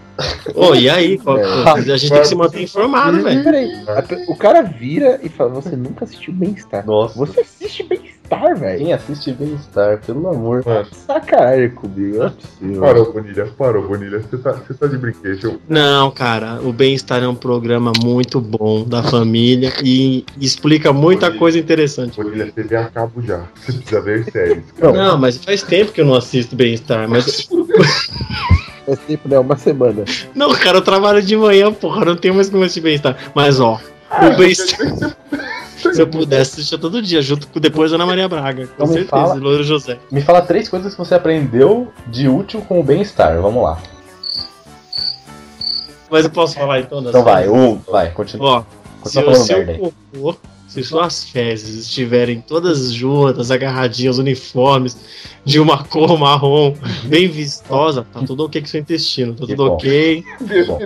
[0.55, 1.19] Ô, e aí?
[1.19, 1.45] Qual- É.
[1.71, 3.43] a gente tem que se manter informado, velho.
[3.45, 6.85] Peraí, a pe- o cara vira e fala: Você nunca assistiu Bem-estar.
[6.87, 7.19] Nossa.
[7.19, 8.79] Você assiste Bem-Estar, velho.
[8.79, 10.63] Quem assiste bem-estar, pelo amor.
[10.65, 12.81] Mano, Sacanagem comigo, não é possível.
[12.81, 14.21] parou, Bonilha, parou, Bonilha.
[14.21, 15.61] Você tá, você tá de brinquedo.
[15.69, 21.59] Não, cara, o Bem-Estar é um programa muito bom da família e explica muita coisa
[21.59, 22.17] interessante.
[22.23, 23.43] Bonilha, TV a cabo já.
[23.57, 24.63] Você precisa ver séries.
[24.81, 27.49] Não, Não, mas faz tempo que eu não assisto Bem-Estar, mas.
[28.97, 29.39] faz tempo, né?
[29.39, 30.05] Uma semana.
[30.35, 33.17] Não, cara, eu trabalho de manhã, porra, eu não tenho mais como assistir Bem-Estar.
[33.35, 33.79] Mas, ó,
[34.11, 34.79] o Bem-Estar.
[35.81, 38.67] Se eu pudesse assistir todo dia, junto com depois da Ana Maria Braga.
[38.67, 39.35] Com Então certeza, fala.
[39.35, 39.97] Louro José.
[40.13, 43.41] Me fala três coisas que você aprendeu de útil com o bem-estar.
[43.41, 43.79] Vamos lá.
[46.11, 48.47] Mas eu posso falar então das Então vai, um, vai, continua.
[48.47, 48.61] Ó,
[49.09, 49.79] se continua o falando seu merda aí.
[49.79, 50.37] cocô,
[50.71, 54.97] se suas fezes estiverem todas juntas, agarradinhas, uniformes,
[55.45, 56.75] de uma cor marrom,
[57.07, 59.75] bem vistosa, tá tudo ok com seu intestino, tá Que tudo bom.
[59.75, 60.25] ok,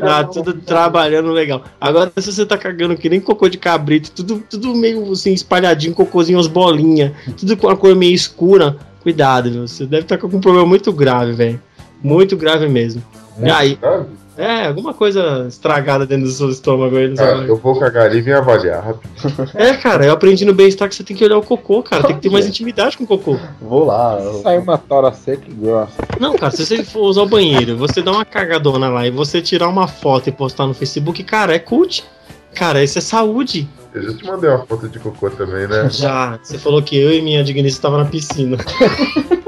[0.01, 1.63] tá tudo trabalhando legal.
[1.79, 5.95] Agora, se você tá cagando que nem cocô de cabrito, tudo, tudo meio assim, espalhadinho,
[5.95, 9.69] cocôzinho, as bolinhas, tudo com a cor meio escura, cuidado, viu?
[9.69, 11.61] Você deve estar com um problema muito grave, velho.
[12.03, 13.03] Muito grave mesmo.
[13.39, 13.79] E aí?
[13.79, 14.07] Sabe?
[14.37, 17.09] É, alguma coisa estragada dentro do seu estômago aí.
[17.09, 17.51] não Cara, sei.
[17.51, 19.49] eu vou cagar ali e vim avaliar rapidinho.
[19.55, 22.03] É, cara, eu aprendi no bem-estar que você tem que olhar o cocô, cara.
[22.03, 23.39] Tem que ter mais intimidade com o cocô.
[23.61, 24.19] Vou lá.
[24.21, 25.93] eu- Sai uma tora seca e grossa.
[26.19, 29.41] Não, cara, se você for usar o banheiro, você dá uma cagadona lá e você
[29.41, 32.05] tirar uma foto e postar no Facebook, cara, é cult.
[32.55, 33.69] Cara, isso é saúde.
[33.93, 35.89] Eu já te mandei uma foto de cocô também, né?
[35.91, 38.57] Já, você falou que eu e minha digníssima estavam na piscina.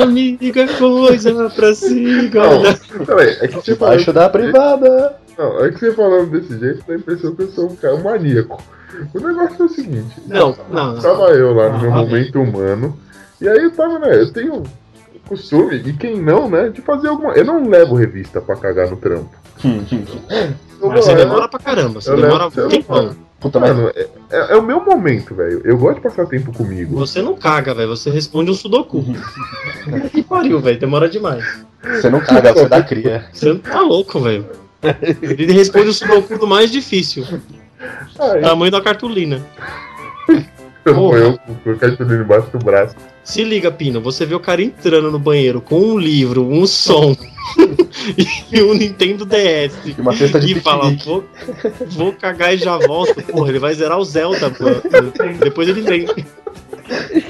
[0.00, 2.78] Amiga, coisa pra se guardar.
[3.06, 3.94] Peraí, é que você falou.
[3.94, 5.16] Debaixo da privada.
[5.36, 7.94] Não, é que você falando desse jeito dá a impressão que eu sou um cara
[7.94, 8.62] um maníaco.
[9.14, 10.14] O negócio é o seguinte.
[10.26, 11.00] Não, não, não.
[11.00, 12.98] Tava eu lá no meu Ah, momento humano.
[13.40, 14.20] E aí eu tava, né?
[14.20, 14.64] Eu tenho o
[15.28, 16.68] costume, e quem não, né?
[16.68, 17.32] De fazer alguma.
[17.32, 19.30] Eu não levo revista pra cagar no trampo.
[19.64, 23.16] Eu Mas você vou lá, demora pra caramba, você eu demora levo um tempão.
[23.40, 25.60] Puta, mas Mano, é, é- é o meu momento, velho.
[25.64, 26.96] Eu gosto de passar tempo comigo.
[26.96, 29.04] Você não caga, velho, você responde um sudoku.
[30.12, 31.44] que pariu, velho, demora demais.
[31.82, 33.26] você não caga, você dá cria.
[33.32, 34.46] Você tá louco, velho.
[35.22, 37.24] Ele responde o sudoku do mais difícil.
[38.18, 39.40] Aí Tamanho da cartolina.
[40.84, 41.20] Eu porra.
[41.20, 42.96] ponho com o cartolina embaixo do braço.
[43.24, 47.16] Se liga, Pino, você vê o cara entrando no banheiro com um livro, um som
[48.52, 49.74] e um Nintendo DS.
[49.84, 51.24] E uma cesta de E fala, vou,
[51.90, 53.22] vou cagar e já volto.
[53.22, 54.64] Porra, ele vai zerar o Zelda, pô.
[55.40, 56.06] Depois ele vem.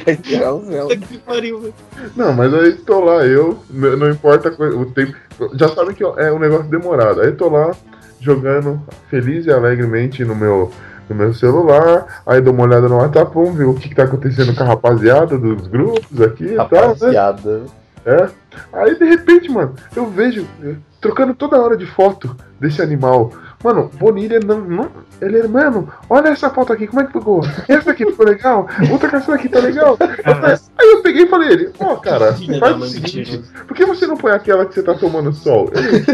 [0.04, 0.96] Vai tirar o Zelda.
[0.96, 1.74] Que pariu, velho.
[2.16, 5.14] Não, mas aí tô lá, eu, não importa o tempo.
[5.54, 7.20] Já sabe que é um negócio demorado.
[7.20, 7.72] Aí tô lá
[8.20, 10.70] jogando feliz e alegremente no meu,
[11.08, 12.22] no meu celular.
[12.26, 14.66] Aí dou uma olhada no WhatsApp, vamos ver o que, que tá acontecendo com a
[14.66, 16.78] rapaziada dos grupos aqui e tal, né?
[16.78, 17.62] Rapaziada.
[18.04, 18.28] É.
[18.72, 23.90] Aí de repente, mano, eu vejo eh, trocando toda hora de foto desse animal Mano,
[23.94, 24.90] Bonilha não, não.
[25.20, 27.42] Ele é, mano, olha essa foto aqui, como é que ficou?
[27.68, 28.66] Essa aqui ficou legal?
[28.90, 29.96] Outra caçula aqui tá legal?
[30.00, 33.52] Aí eu peguei e falei ele, ó, cara, Filha faz o seguinte, mentiroso.
[33.66, 35.70] por que você não põe aquela que você tá tomando sol?
[35.72, 36.04] Ele,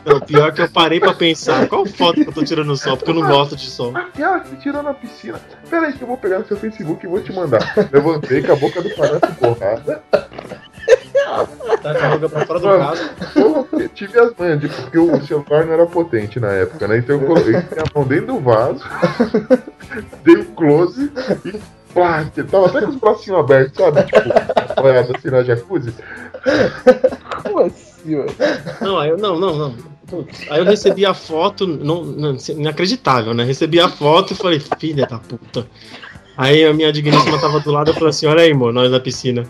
[0.06, 2.98] Não, pior que eu parei pra pensar, qual foto que eu tô tirando no sol?
[2.98, 3.94] Porque eu não gosto de sol.
[4.14, 5.40] que você tirou na piscina.
[5.70, 7.60] Pera aí que eu vou pegar no seu Facebook e vou te mandar.
[7.92, 10.04] Levantei com a boca do palhaço borrada.
[11.82, 12.86] Tá com a boca pra fora do Mano.
[12.86, 13.10] caso.
[13.74, 16.98] Eu tive as manhas, tipo, porque o celular não era potente na época, né?
[16.98, 18.84] Então eu coloquei a mão dentro do vaso,
[20.24, 21.12] dei um close
[21.46, 21.60] e
[21.94, 24.04] pá, tava até com os bracinhos abertos, sabe?
[24.04, 24.30] Tipo,
[24.72, 25.94] apoiado assim na jacuzzi.
[28.16, 28.30] Mano?
[28.82, 29.76] Não, aí eu, não, não, não.
[30.08, 33.44] Putz, Aí eu recebi a foto, não, não, inacreditável, né?
[33.44, 35.68] Recebi a foto e falei, filha da puta.
[36.38, 39.00] Aí a minha digníssima tava do lado e falou assim: Olha aí, amor, nós na
[39.00, 39.44] piscina.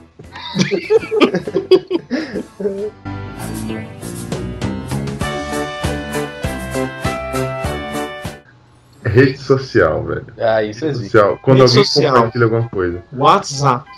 [9.04, 10.26] Rede social, velho.
[10.38, 11.12] Ah, isso existe.
[11.12, 11.38] social.
[11.42, 12.14] Quando Rede alguém social.
[12.16, 13.04] compartilha alguma coisa.
[13.14, 13.90] WhatsApp.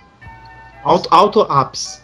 [0.83, 1.98] Auto, auto apps.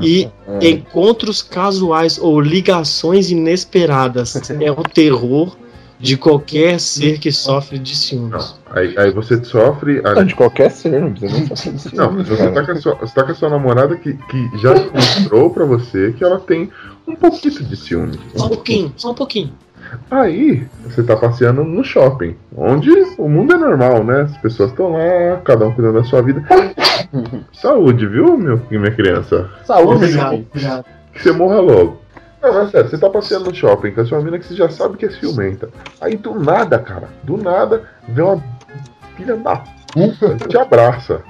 [0.00, 0.28] E
[0.60, 0.68] É.
[0.70, 5.56] encontros casuais ou ligações inesperadas é o terror
[5.98, 8.54] de qualquer ser que sofre de ciúmes.
[8.70, 10.00] Aí, aí você sofre.
[10.04, 11.96] a- Não, de qualquer ser, não precisa nem saber disso.
[11.96, 14.74] Não, você tá, com a sua, você tá com a sua namorada que, que já
[14.92, 16.68] mostrou pra você que ela tem
[17.06, 18.18] um pouquinho de ciúme.
[18.36, 19.52] Só um pouquinho, só um pouquinho.
[20.10, 24.22] Aí, você tá passeando no shopping, onde o mundo é normal, né?
[24.22, 26.42] As pessoas estão lá, cada um cuidando da sua vida.
[27.52, 29.50] Saúde, viu, meu, minha criança?
[29.64, 30.44] Saúde, obrigado.
[31.12, 32.04] Que você morra logo.
[32.42, 34.68] Não, é sério, você tá passeando no shopping com a sua mina que você já
[34.68, 35.70] sabe que é ciumenta.
[36.00, 38.42] Aí do nada, cara, do nada, vem uma
[39.16, 39.64] filha da
[39.96, 41.22] e te abraça.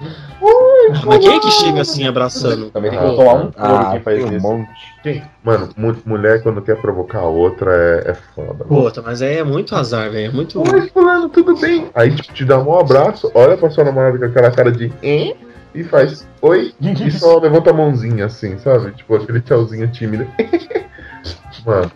[1.06, 2.70] Mas quem é que chega assim abraçando?
[2.70, 4.46] Também tem que Ah, tomar um couro Ah, quem faz tem um isso.
[4.46, 5.22] monte.
[5.42, 8.64] Mano, mu- mulher quando quer provocar a outra é, é foda.
[8.68, 8.82] mano.
[8.82, 10.28] Puta, mas aí é muito azar, velho.
[10.30, 10.60] É muito.
[10.60, 11.86] Oi, fulano, tudo bem?
[11.94, 15.34] Aí tipo, te dá um abraço, olha pra sua namorada com aquela cara de hein?
[15.74, 18.92] E faz oi e só levanta a mãozinha assim, sabe?
[18.92, 20.26] Tipo aquele tchauzinho tímido.
[21.66, 21.90] Mano.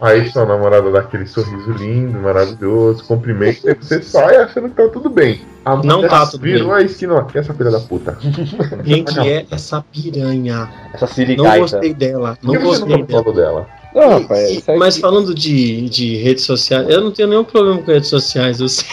[0.00, 4.88] Aí sua namorada dá aquele sorriso lindo, maravilhoso, cumprimenta, e você sai achando que tá
[4.88, 5.40] tudo bem.
[5.64, 6.76] A Não tá tudo virou bem.
[6.76, 8.18] a esquina é essa filha da puta?
[8.84, 10.68] Quem que é essa piranha?
[10.92, 11.58] Essa Não siricaita.
[11.60, 12.38] gostei dela.
[12.42, 13.32] Não gostei não dela.
[13.32, 13.66] dela?
[13.94, 17.80] Não, rapaz, E- mas que- falando de, de redes sociais, eu não tenho nenhum problema
[17.80, 18.60] com redes sociais.
[18.60, 18.86] Eu sei-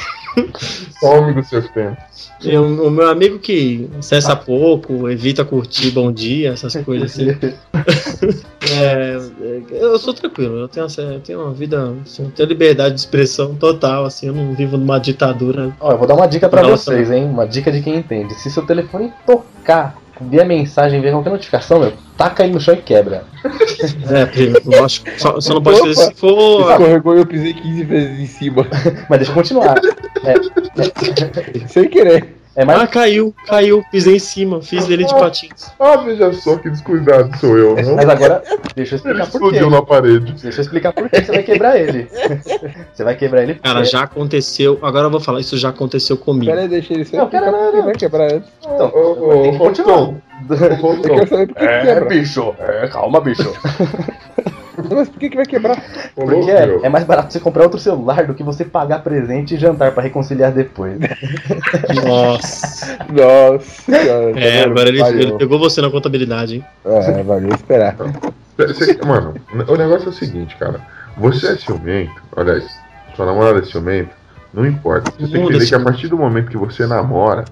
[1.00, 2.32] Some dos seus tempos.
[2.44, 7.28] eu- o meu amigo que acessa pouco, evita curtir bom dia, essas coisas assim.
[8.74, 12.94] É, é, eu sou tranquilo, eu tenho, eu tenho uma vida, assim, eu tenho liberdade
[12.94, 15.76] de expressão total, assim, eu não vivo numa ditadura.
[15.80, 16.92] Ó, eu vou dar uma dica pra Nossa.
[16.92, 17.26] vocês, hein?
[17.26, 18.34] Uma dica de quem entende.
[18.36, 19.98] Se seu telefone tocar,
[20.30, 23.24] ver a mensagem, ver qualquer notificação, meu, taca aí no chão e quebra.
[24.10, 26.72] É, primo, eu acho que só, só não pode fazer se for.
[26.72, 28.68] Escorregou e eu pisei 15 vezes em cima.
[29.10, 29.76] Mas deixa eu continuar.
[31.68, 32.41] Sem querer.
[32.54, 32.90] É Ah, mais.
[32.90, 35.72] caiu, caiu, pisei em cima, fiz ele de patins.
[35.80, 37.96] Ah, veja só que descuidado sou eu, não?
[37.96, 38.44] Mas agora,
[38.76, 39.38] deixa eu Ele explicar por quê.
[39.38, 40.34] explodiu na parede.
[40.34, 42.10] Deixa eu explicar por que você vai quebrar ele.
[42.94, 43.56] Você vai quebrar ele.
[43.56, 46.52] Cara, já aconteceu, agora eu vou falar, isso já aconteceu comigo.
[46.52, 47.84] Pera aí, deixa ele Não, pera, não, não.
[47.86, 48.50] vai quebrar antes.
[48.62, 50.14] Então, Ô, ô, tem que ô, continuar.
[50.50, 52.06] Eu quero saber por que, que É, quebra.
[52.06, 52.54] bicho.
[52.60, 53.52] É, calma, bicho.
[54.90, 55.78] Mas por que, que vai quebrar?
[56.16, 56.52] Ô, Porque louco,
[56.84, 59.92] é, é mais barato você comprar outro celular do que você pagar presente e jantar
[59.92, 60.98] pra reconciliar depois.
[62.06, 62.98] Nossa.
[63.10, 64.40] Nossa, cara.
[64.40, 66.66] É, agora ele, ele pegou você na contabilidade, hein?
[66.86, 67.96] É, valeu esperar.
[69.06, 69.34] Mano,
[69.68, 70.80] o negócio é o seguinte, cara.
[71.18, 72.82] Você é ciumento, olha isso.
[73.16, 74.12] Sua namorada é ciumenta,
[74.54, 75.12] não importa.
[75.12, 75.84] Você tem que entender que a ciumento.
[75.86, 77.46] partir do momento que você namora,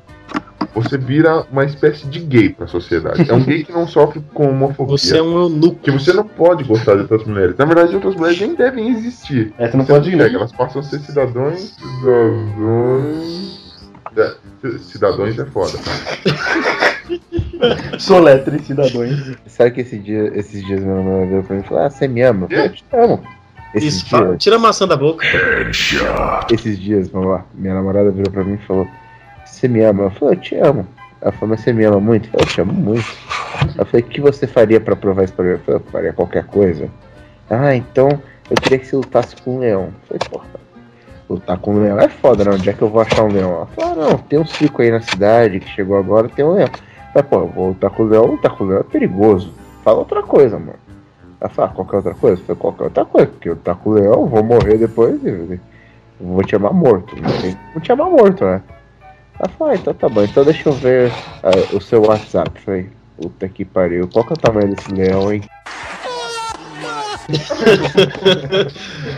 [0.74, 3.30] você vira uma espécie de gay pra sociedade.
[3.30, 4.98] É um gay que não sofre com homofobia.
[4.98, 5.80] Você é um eunuco.
[5.82, 7.56] Que você não pode gostar de outras mulheres.
[7.58, 9.54] Na verdade, outras mulheres nem devem existir.
[9.58, 10.36] É, você não Você pode pega, ir.
[10.36, 11.76] elas passam a ser cidadãos.
[12.00, 13.60] Cidadãos.
[14.18, 14.36] É,
[14.80, 15.78] cidadãos é foda.
[18.00, 19.36] Soletre cidadãos.
[19.48, 22.08] Sabe que esse dia, esses dias meu namorado veio pra mim e falou: Ah, você
[22.08, 22.48] me ama?
[22.50, 23.24] Eu falei, te amo.
[23.76, 25.26] Esses Isso, dias, tira a maçã da boca.
[26.52, 28.88] esses dias, vamos lá, minha namorada virou pra mim e falou:
[29.60, 30.04] Você me ama?
[30.04, 30.88] Eu falei: Eu te amo.
[31.20, 32.30] Ela falou: Mas você me ama muito?
[32.32, 33.06] Eu te amo muito.
[33.78, 35.52] Eu falei: O que você faria pra provar isso pra mim?
[35.52, 36.90] Eu falei: Eu faria qualquer coisa.
[37.50, 38.08] Ah, então
[38.50, 39.90] eu queria que você lutasse com um leão.
[40.10, 40.46] Eu falei: Porra,
[41.30, 42.52] lutar com um leão é foda, né?
[42.54, 43.52] Onde é que eu vou achar um leão?
[43.52, 46.54] Ela falou: ah, Não, tem um circo aí na cidade que chegou agora, tem um
[46.54, 46.70] leão.
[47.14, 49.54] Falei: Pô, eu vou lutar com o leão, lutar com o leão é perigoso.
[49.84, 50.80] Fala outra coisa, mano.
[51.42, 52.42] Ela falou, ah, qualquer outra coisa?
[52.42, 55.60] Eu falei, qualquer outra coisa, porque eu tá com o leão, vou morrer depois e
[56.20, 57.16] vou te chamar morto.
[57.16, 58.62] Não tem como te chamar morto, né?
[59.40, 61.12] Ela falou, ah, então tá bom, então deixa eu ver
[61.44, 62.52] ah, o seu WhatsApp.
[62.56, 65.42] Eu falei, puta que pariu, qual que é o tamanho desse leão, hein?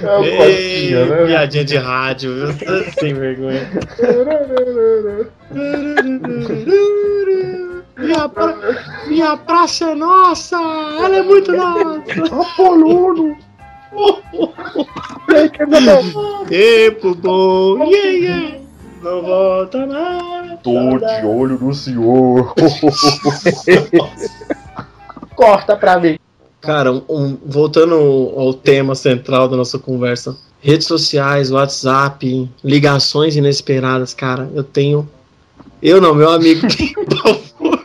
[0.03, 1.25] É o Ei, né?
[1.25, 2.83] piadinha de rádio, viu?
[2.99, 3.67] Sem vergonha.
[7.97, 8.57] Minha, pra...
[9.07, 10.57] Minha praça é nossa!
[10.57, 12.41] Ela é muito nossa!
[12.41, 13.37] Apolono!
[16.47, 17.85] Tempo bom!
[17.85, 18.61] Yeah, yeah.
[19.01, 20.59] Não volta mais!
[20.61, 22.53] Tô de olho no senhor.
[25.35, 26.19] Corta pra mim.
[26.61, 34.47] Cara, um- voltando ao tema central da nossa conversa, redes sociais, WhatsApp, ligações inesperadas, cara,
[34.53, 35.09] eu tenho.
[35.81, 37.83] Eu não, meu amigo tem pavor.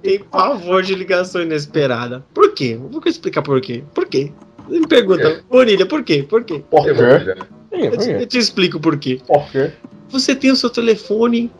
[0.00, 2.24] Tem pavor de ligação inesperada.
[2.32, 2.78] Por quê?
[2.80, 3.82] Vou explicar por quê.
[3.92, 4.30] Por quê?
[4.68, 6.22] Ele me pergunta, Bonilha, por quê?
[6.22, 6.62] Por quê?
[6.70, 6.90] Por quê?
[7.72, 9.20] Eu te, eu te explico por quê.
[9.26, 9.72] Por quê?
[10.10, 11.50] Você tem o seu telefone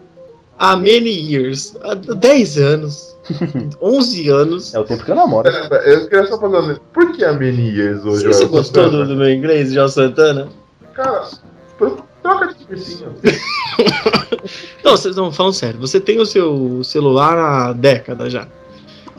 [0.59, 3.17] há many years, há 10 anos,
[3.83, 4.75] 11 anos.
[4.75, 5.49] É o tempo que eu namoro.
[5.49, 6.77] Eu queria só fazer um...
[6.93, 8.27] Por que a Menias hoje?
[8.27, 10.49] Você gostou do, do meu inglês, João Santana?
[10.93, 11.29] Cara,
[11.79, 13.13] tro- troca de cursinho.
[14.85, 15.81] Não, vocês estão falando sério.
[15.81, 18.47] Você tem o seu celular há década já.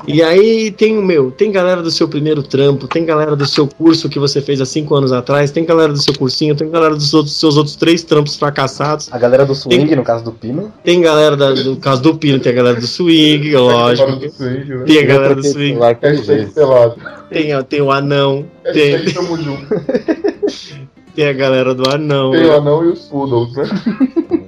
[0.07, 3.65] E aí tem o meu, tem galera do seu primeiro trampo, tem galera do seu
[3.67, 6.93] curso que você fez há cinco anos atrás, tem galera do seu cursinho, tem galera
[6.95, 10.31] dos outros, seus outros três trampos fracassados, A galera do swing, Tem- no caso do
[10.31, 10.71] Pino.
[10.83, 14.11] tem galera da- do caso do Pino, tem a galera do swing, lógico.
[14.31, 14.83] Swing, né?
[14.85, 15.79] Tem a galera do swing,
[16.27, 16.53] vezes.
[16.53, 16.95] pelado.
[17.29, 19.65] tem, tem o anão, tem, Hashtag tamo junto.
[21.15, 23.69] tem a galera do anão, Tem o anão e os poodles, né?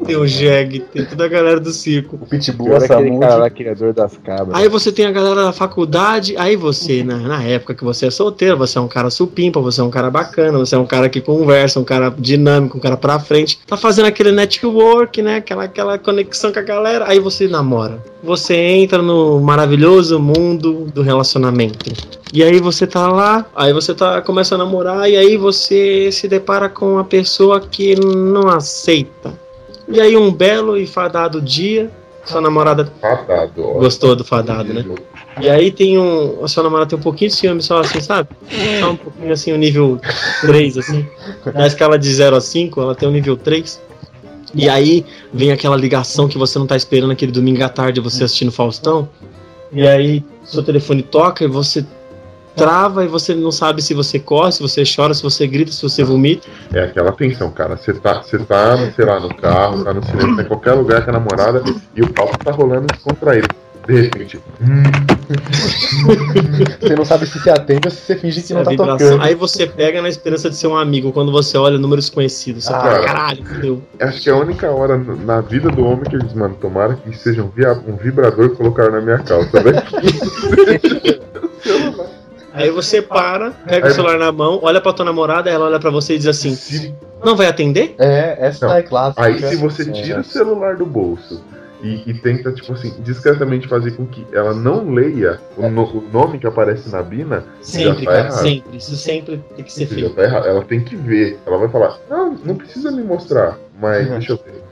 [0.06, 2.18] tem o Jeg, tem toda a galera do circo.
[2.22, 3.20] O Pitbull, é aquele Samude.
[3.20, 4.56] cara lá, criador das cabras.
[4.58, 8.12] Aí você tem a galera da faculdade, aí você, na, na época que você é
[8.12, 11.10] solteiro, você é um cara supimpa, você é um cara bacana, você é um cara
[11.10, 15.38] que conversa, um cara dinâmico, um cara pra frente, tá fazendo aquele network, né?
[15.38, 18.02] Aquela, aquela conexão com a galera, aí você namora.
[18.24, 21.92] Você entra no maravilhoso mundo do relacionamento.
[22.34, 26.28] E aí você tá lá, aí você tá, começa a namorar, e aí você se
[26.28, 29.34] depara com uma pessoa que não aceita.
[29.88, 31.90] E aí um belo e fadado dia,
[32.26, 33.74] sua namorada Fatado, ó.
[33.80, 34.86] gostou do fadado, né?
[35.40, 36.44] E aí tem um.
[36.44, 38.30] A sua namorada tem um pouquinho de ciúme só assim, sabe?
[38.80, 40.00] Só um pouquinho assim, o nível
[40.42, 41.08] 3, assim.
[41.54, 43.80] Na escala de 0 a 5, ela tem um nível 3.
[44.54, 48.24] E aí vem aquela ligação que você não tá esperando aquele domingo à tarde, você
[48.24, 49.08] assistindo Faustão.
[49.72, 51.86] E aí seu telefone toca e você
[52.58, 55.82] trava e você não sabe se você corre, se você chora, se você grita, se
[55.84, 56.48] você vomita.
[56.74, 57.78] É aquela tensão, cara.
[57.78, 61.04] Você tá, você tá, sei lá, no carro, tá no cinema, tá em qualquer lugar
[61.06, 61.63] com a namorada
[61.96, 63.48] e o papo tá rolando descontraído.
[63.88, 64.38] De repente,
[66.82, 68.98] Você não sabe se você atende ou se você finge que a não tá vibração.
[68.98, 69.22] tocando.
[69.24, 71.13] Aí você pega na esperança de ser um amigo.
[71.13, 72.82] Quando você olha números conhecidos, você Ah.
[72.82, 73.82] fala, caralho, fudeu.
[74.02, 77.17] acho que é a única hora na vida do homem que eles, mano, tomara que
[77.17, 79.72] seja um, vibrador colocaram na minha calça, né?
[82.58, 85.89] Aí você para, pega o celular na mão, olha pra tua namorada, ela olha pra
[85.91, 86.93] você e diz assim: Se-
[87.24, 87.96] Não vai atender?
[87.98, 88.76] É, essa Não.
[88.76, 89.24] é clássica.
[89.26, 89.91] Aí se você É.
[89.91, 91.43] tira o celular do bolso
[91.82, 96.04] e, e tenta, tipo assim, discretamente fazer com que ela não leia o, no- o
[96.12, 98.41] nome que aparece na Bina, Sempre, tá cara, errado.
[98.41, 98.78] sempre.
[98.78, 100.10] Isso sempre tem que ser feito.
[100.15, 100.22] tá.
[100.24, 101.39] Ela tem que ver.
[101.46, 104.13] Ela vai falar, não, não precisa me mostrar, mas Uhum.
[104.17, 104.63] deixa eu ver.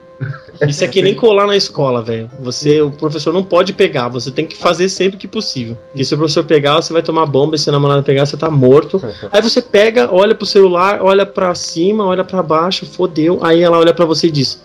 [0.67, 2.29] Isso é que nem colar na escola, velho.
[2.39, 5.77] Você, o professor não pode pegar, você tem que fazer sempre que possível.
[5.93, 8.37] E se o professor pegar, você vai tomar bomba, e se a namorada pegar, você
[8.37, 9.01] tá morto.
[9.31, 13.39] Aí você pega, olha pro celular, olha pra cima, olha pra baixo, fodeu.
[13.41, 14.61] Aí ela olha pra você e diz: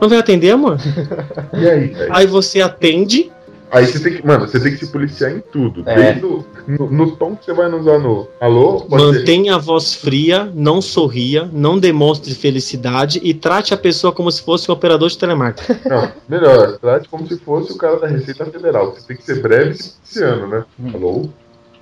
[0.00, 0.78] Não vai atender, amor?
[1.52, 1.92] E aí?
[2.10, 3.30] Aí você atende,
[3.70, 5.82] Aí você tem que, mano, você tem que se policiar em tudo.
[5.86, 6.12] É.
[6.12, 10.50] Desde o, no, no tom que você vai usar no alô, mantenha a voz fria,
[10.54, 15.18] não sorria, não demonstre felicidade e trate a pessoa como se fosse um operador de
[15.18, 15.80] telemarketing.
[15.88, 18.92] Não, melhor, trate como se fosse o cara da Receita Federal.
[18.94, 20.64] Você tem que ser breve esse ano, né?
[20.94, 21.28] Alô?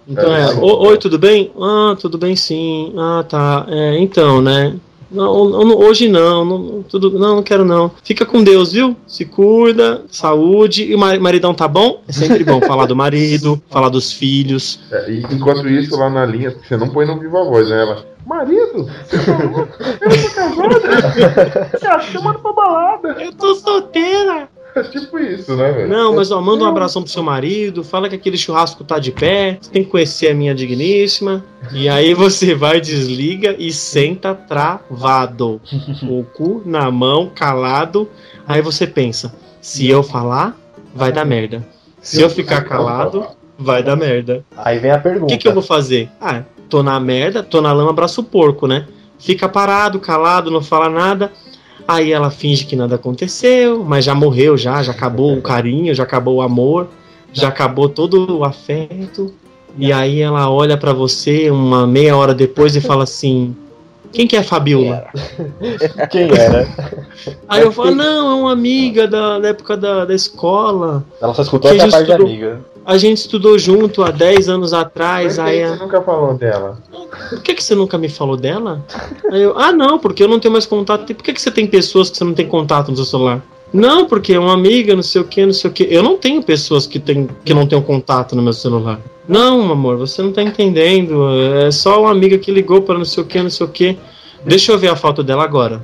[0.09, 0.61] Então É, é, sim.
[0.61, 1.53] "O- oi, tudo bem?
[1.61, 2.93] Ah, tudo bem sim.
[2.97, 3.67] Ah, tá.
[3.69, 4.75] É, então, né?
[5.11, 7.91] Não, não, hoje não, não, tudo, não, não quero não.
[8.03, 8.97] Fica com Deus, viu?
[9.07, 10.85] Se cuida, saúde.
[10.85, 12.03] E o mari- maridão tá bom?
[12.09, 14.81] É sempre bom falar do marido, falar dos filhos.
[14.91, 17.81] É, e enquanto isso, lá na linha, você não põe no viva voz, né?
[17.83, 19.69] Ela, marido, você falou?
[20.01, 21.71] Eu tô casada?
[21.81, 23.17] Cara, chamando pra balada.
[23.21, 24.49] Eu tô solteira!
[24.77, 25.89] É tipo isso, né, velho?
[25.89, 29.11] Não, mas ó, manda um abração pro seu marido, fala que aquele churrasco tá de
[29.11, 31.43] pé, você tem que conhecer a minha digníssima.
[31.73, 35.61] E aí você vai, desliga e senta travado.
[36.09, 38.09] O cu na mão, calado.
[38.47, 40.57] Aí você pensa: se eu falar,
[40.95, 41.67] vai dar merda.
[42.01, 43.27] Se eu ficar calado,
[43.59, 44.45] vai dar merda.
[44.57, 45.33] Aí vem a O pergunta.
[45.33, 46.09] que, que eu vou fazer?
[46.21, 48.87] Ah, tô na merda, tô na lama, abraço o porco, né?
[49.19, 51.33] Fica parado, calado, não fala nada.
[51.89, 56.03] Aí ela finge que nada aconteceu, mas já morreu, já, já acabou o carinho, já
[56.03, 56.89] acabou o amor,
[57.33, 59.33] já acabou todo o afeto.
[59.79, 63.55] E aí ela olha pra você uma meia hora depois e fala assim:
[64.13, 65.07] Quem que é a Fabiola?
[66.11, 66.67] Quem era?
[67.47, 71.05] Aí eu falo: Não, é uma amiga da, da época da, da escola.
[71.21, 72.61] Ela só escutou até a parte gente de estudou- amiga.
[72.87, 75.39] A gente estudou junto há 10 anos Mas atrás.
[75.41, 76.79] Aí aí a- você nunca falou dela.
[77.31, 78.85] Por que, que você nunca me falou dela?
[79.33, 81.13] Aí eu, ah, não, porque eu não tenho mais contato.
[81.13, 83.43] Por que, que você tem pessoas que você não tem contato no seu celular?
[83.73, 85.83] Não, porque é uma amiga, não sei o que, não sei o que.
[85.91, 89.01] Eu não tenho pessoas que, tem, que não tenham contato no meu celular.
[89.29, 91.29] Não, amor, você não tá entendendo.
[91.67, 93.99] É só uma amiga que ligou para não sei o que, não sei o que.
[94.45, 95.83] Deixa eu ver a foto dela agora.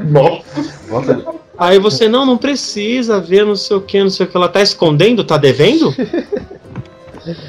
[0.00, 0.44] Nossa.
[0.90, 1.24] Nossa,
[1.58, 4.36] Aí você, não, não precisa ver, não sei o que, não sei o que.
[4.36, 5.24] Ela tá escondendo?
[5.24, 5.92] Tá devendo?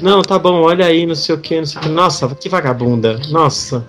[0.02, 1.88] Não, tá bom, olha aí, não sei o que, não sei o que.
[1.88, 3.18] Nossa, que vagabunda.
[3.30, 3.82] Nossa.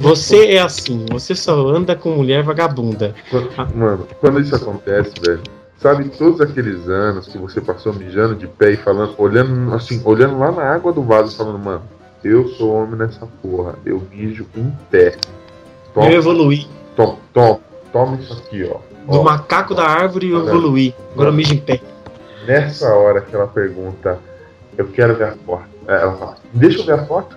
[0.00, 3.14] Você é assim, você só anda com mulher vagabunda.
[3.30, 5.42] Quando- Mano, quando isso acontece, velho,
[5.78, 10.38] sabe todos aqueles anos que você passou mijando de pé e falando, olhando assim, olhando
[10.38, 11.82] lá na água do vaso, falando, mano,
[12.24, 15.16] eu sou homem nessa porra, eu mijo em pé.
[15.92, 16.66] Toma, Eu evoluí.
[16.96, 17.60] toma, toma,
[17.92, 18.78] toma isso aqui, ó.
[19.06, 20.94] Do Ó, macaco da árvore eu evoluí.
[21.12, 21.80] Agora eu mijo em pé.
[22.46, 24.18] Nessa hora que ela pergunta,
[24.76, 25.64] eu quero ver a foto.
[25.86, 27.36] É, Ela fala, deixa eu ver a foto?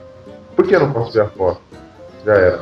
[0.55, 1.61] Por que eu não posso ver a foto?
[2.25, 2.61] Já era.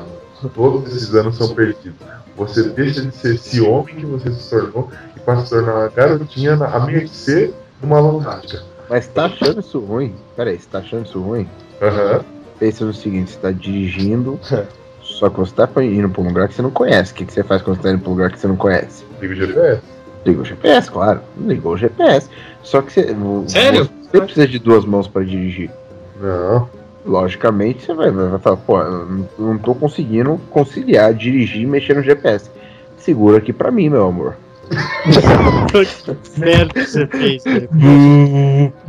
[0.53, 1.95] Todos esses anos são perdidos.
[2.35, 5.73] Você deixa de ser esse homem que você se tornou e passa a se tornar
[5.75, 7.47] uma garotinha na- a mercê
[7.79, 8.61] de uma lunática.
[8.89, 10.13] Mas tá achando isso ruim?
[10.35, 11.49] Pera aí, você tá achando isso ruim?
[11.81, 12.21] Aham.
[12.59, 14.39] Pensa no seguinte, você tá dirigindo,
[15.15, 17.13] só que você tá indo pra um lugar que você não conhece.
[17.13, 18.57] O que, que você faz quando você tá indo pra um lugar que você não
[18.57, 19.05] conhece?
[19.21, 19.81] Liga o GPS.
[20.25, 21.21] Ligou o GPS, claro.
[21.37, 22.29] Ligou o GPS.
[22.61, 23.15] Só que você.
[23.47, 23.89] Sério?
[24.01, 25.71] Você precisa de duas mãos pra dirigir.
[26.19, 26.67] Não.
[27.05, 32.01] Logicamente, você vai, vai falar, pô, eu não tô conseguindo conciliar, dirigir e mexer no
[32.01, 32.49] GPS.
[32.97, 34.35] Segura aqui pra mim, meu amor.
[36.37, 37.43] Merda que você fez.
[37.43, 37.67] cara.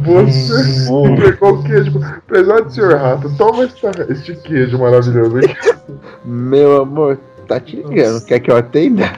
[0.00, 1.92] Você pegou o queijo.
[2.26, 5.54] Prezado senhor rato, toma essa, este queijo maravilhoso aí.
[6.24, 8.24] Meu amor, tá te ligando.
[8.24, 9.12] Quer que eu atenda?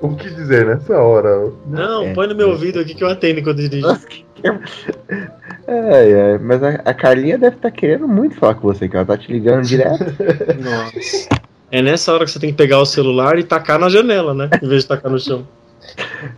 [0.00, 1.50] O que dizer nessa hora?
[1.66, 2.14] Não, É.
[2.14, 3.98] põe no meu ouvido aqui que eu atendo enquanto eu dirijo.
[4.08, 4.24] Que-
[5.66, 9.04] É, é, mas a, a Carlinha deve estar querendo muito falar com você, que ela
[9.06, 10.02] tá te ligando direto.
[10.58, 11.28] Nossa.
[11.72, 14.50] É nessa hora que você tem que pegar o celular e tacar na janela, né?
[14.62, 15.46] Em vez de tacar no chão.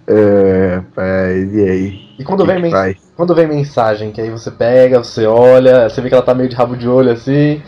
[0.06, 2.00] É, rapaz, e aí?
[2.18, 6.00] E quando Que vem, que quando vem mensagem, que aí você pega, você olha, você
[6.00, 7.62] vê que ela tá meio de rabo de olho assim.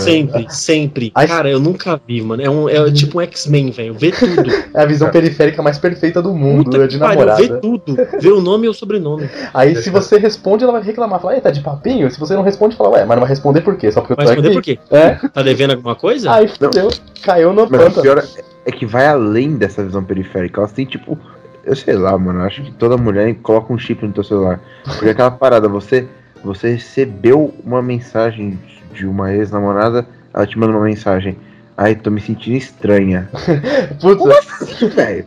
[0.00, 1.12] Sempre, sempre.
[1.14, 2.42] Aí- Cara, eu nunca vi, mano.
[2.42, 3.94] É, um, é tipo um X-Men, velho.
[3.94, 4.42] Vê tudo.
[4.74, 7.42] É a visão periférica mais perfeita do mundo, Puta é de pariu, namorada.
[7.42, 7.96] vê tudo.
[8.20, 9.28] Vê o nome e o sobrenome.
[9.52, 12.10] Aí se você responde, ela vai reclamar, fala, "Ei, tá de papinho?
[12.10, 13.92] Se você não responde, fala, ué, mas não vai responder por quê?
[13.92, 14.76] Só porque eu Vai tô responder aqui?
[14.76, 14.96] por quê?
[14.96, 16.32] É, Tá devendo alguma coisa?
[16.32, 16.88] aí fudeu,
[17.22, 18.02] caiu no Mas o pântano.
[18.02, 18.24] pior é-
[18.64, 20.60] é que vai além dessa visão periférica.
[20.60, 21.18] Elas têm tipo.
[21.64, 22.40] Eu sei lá, mano.
[22.42, 24.58] Acho que toda mulher coloca um chip no teu celular.
[24.84, 26.08] Porque aquela parada, você,
[26.44, 28.58] você recebeu uma mensagem
[28.92, 31.36] de uma ex-namorada, ela te manda uma mensagem.
[31.74, 33.28] Ai, tô me sentindo estranha.
[34.00, 35.26] Putz, Velho.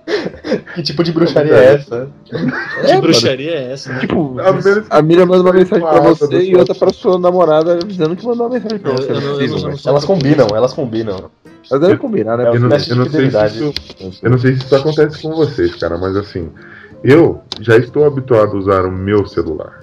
[0.75, 2.07] que tipo de bruxaria é essa?
[2.85, 3.93] que bruxaria é essa?
[3.99, 7.79] Tipo, A a Miriam manda uma mensagem pra Fala, você e outra pra sua namorada
[7.81, 9.11] avisando que mandou uma mensagem pra Eu- você.
[9.11, 9.79] eu é eu não- velho.
[9.87, 11.31] Elas combinam, elas combinam.
[11.69, 12.43] Mas deve combinar, né?
[12.43, 13.73] É Eu não, eu não sei se isso,
[14.21, 16.49] eu não sei se isso acontece com vocês, cara, mas assim,
[17.03, 19.81] eu já estou habituado a usar o meu celular.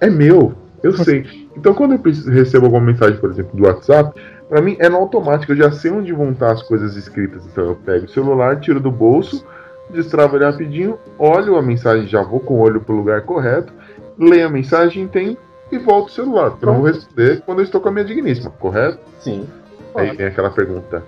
[0.00, 0.54] É meu,
[0.86, 1.48] eu sei.
[1.56, 5.52] Então quando eu recebo alguma mensagem, por exemplo, do WhatsApp, pra mim é no automático,
[5.52, 7.44] eu já sei onde vão estar as coisas escritas.
[7.46, 9.44] Então eu pego o celular, tiro do bolso,
[9.90, 13.72] destravo ele rapidinho, olho a mensagem, já vou com o olho pro lugar correto,
[14.18, 15.36] leio a mensagem, entendo
[15.70, 16.50] e volto o celular.
[16.50, 18.98] Porque eu não vou responder quando eu estou com a minha digníssima, correto?
[19.18, 19.46] Sim.
[19.94, 21.02] Aí vem aquela pergunta.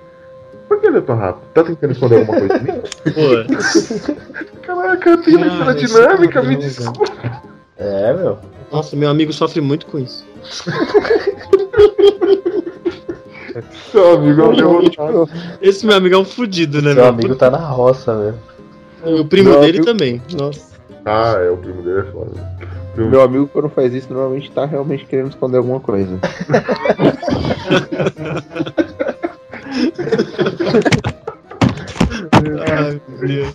[0.66, 1.44] Por que ele é tão rápido?
[1.54, 2.80] Tá tentando esconder alguma coisa de mim?
[3.14, 7.04] Pô, Caraca, eu tenho uma Cara, dinâmica, me desculpa.
[7.76, 8.38] É, meu.
[8.72, 10.24] Nossa, meu amigo sofre muito com isso.
[13.90, 15.28] Seu amigo é um derrotado.
[15.60, 17.06] Esse meu amigo é um fudido, né, Seu meu?
[17.06, 18.38] amigo tá na roça, velho.
[19.20, 20.22] O primo Meu dele amigo- também.
[20.36, 20.68] Nossa.
[21.04, 22.30] Ah, é, o primo dele é foda.
[22.94, 26.18] Primo- Meu amigo, quando faz isso, normalmente tá realmente querendo esconder alguma coisa.
[32.68, 33.54] Ai, meu Deus.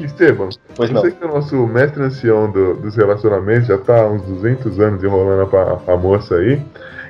[0.00, 1.00] Esteban, Pois não.
[1.02, 4.78] você que é o nosso mestre ancião do- dos relacionamentos, já tá há uns 200
[4.80, 6.60] anos enrolando a, a moça aí.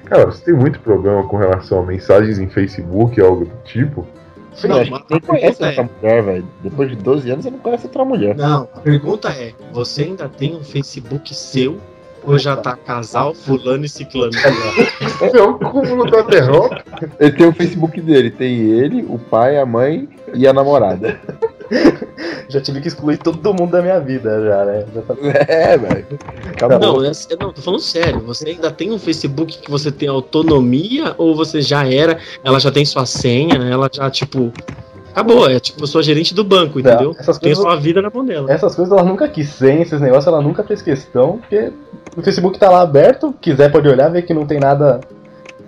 [0.07, 4.07] Cara, você tem muito problema com relação a mensagens em Facebook, algo do tipo?
[4.65, 6.45] Não, a gente mas nem a conhece é- outra mulher, velho.
[6.63, 8.35] Depois de 12 anos, você não conhece outra mulher.
[8.35, 11.77] Não, a pergunta é: você ainda tem um Facebook seu
[12.29, 14.31] ou já tá casal, fulano e ciclano?
[15.35, 16.85] É o cúmulo da derrota.
[17.19, 21.19] Ele tem o Facebook dele, tem ele, o pai, a mãe e a namorada.
[22.49, 24.85] já tive que excluir todo mundo da minha vida, já, né?
[24.95, 25.15] Já tá-
[25.49, 26.07] É, velho.
[26.81, 28.21] Não, é- não, tô falando sério.
[28.21, 32.71] Você ainda tem um Facebook que você tem autonomia ou você já era, ela já
[32.71, 34.53] tem sua senha, ela já, tipo.
[35.19, 37.17] Acabou, é tipo sua gerente do banco, Não, entendeu?
[37.19, 38.51] essas Tem coisas- sua vida na mão dela.
[38.53, 41.73] Essas coisas ela nunca quis sem, esses negócios ela nunca fez questão, porque
[42.17, 45.01] o Facebook tá lá aberto, quiser pode olhar, ver que não tem nada,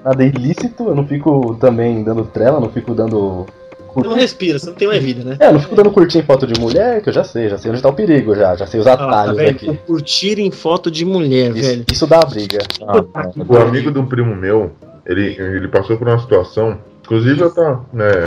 [0.04, 3.46] nada ilícito, eu não fico também dando trela, não fico dando.
[3.92, 5.36] Você não respira, você não tem mais vida, né?
[5.40, 7.58] É, eu não fico dando curtir em foto de mulher, que eu já sei, já
[7.58, 9.76] sei onde tá o perigo já, já sei os Ah, tá atalhos aqui.
[9.84, 11.84] Curtir em foto de mulher, Isso, velho.
[11.90, 12.58] isso dá briga.
[12.86, 13.30] Ah, tá.
[13.48, 14.70] O amigo de um primo meu,
[15.04, 16.78] ele, ele passou por uma situação.
[17.04, 18.22] Inclusive, eu tava, né?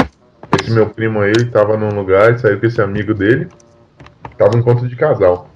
[0.62, 3.48] Esse meu primo aí, ele tava num lugar e saiu com esse amigo dele.
[4.38, 5.50] Tava um encontro de casal.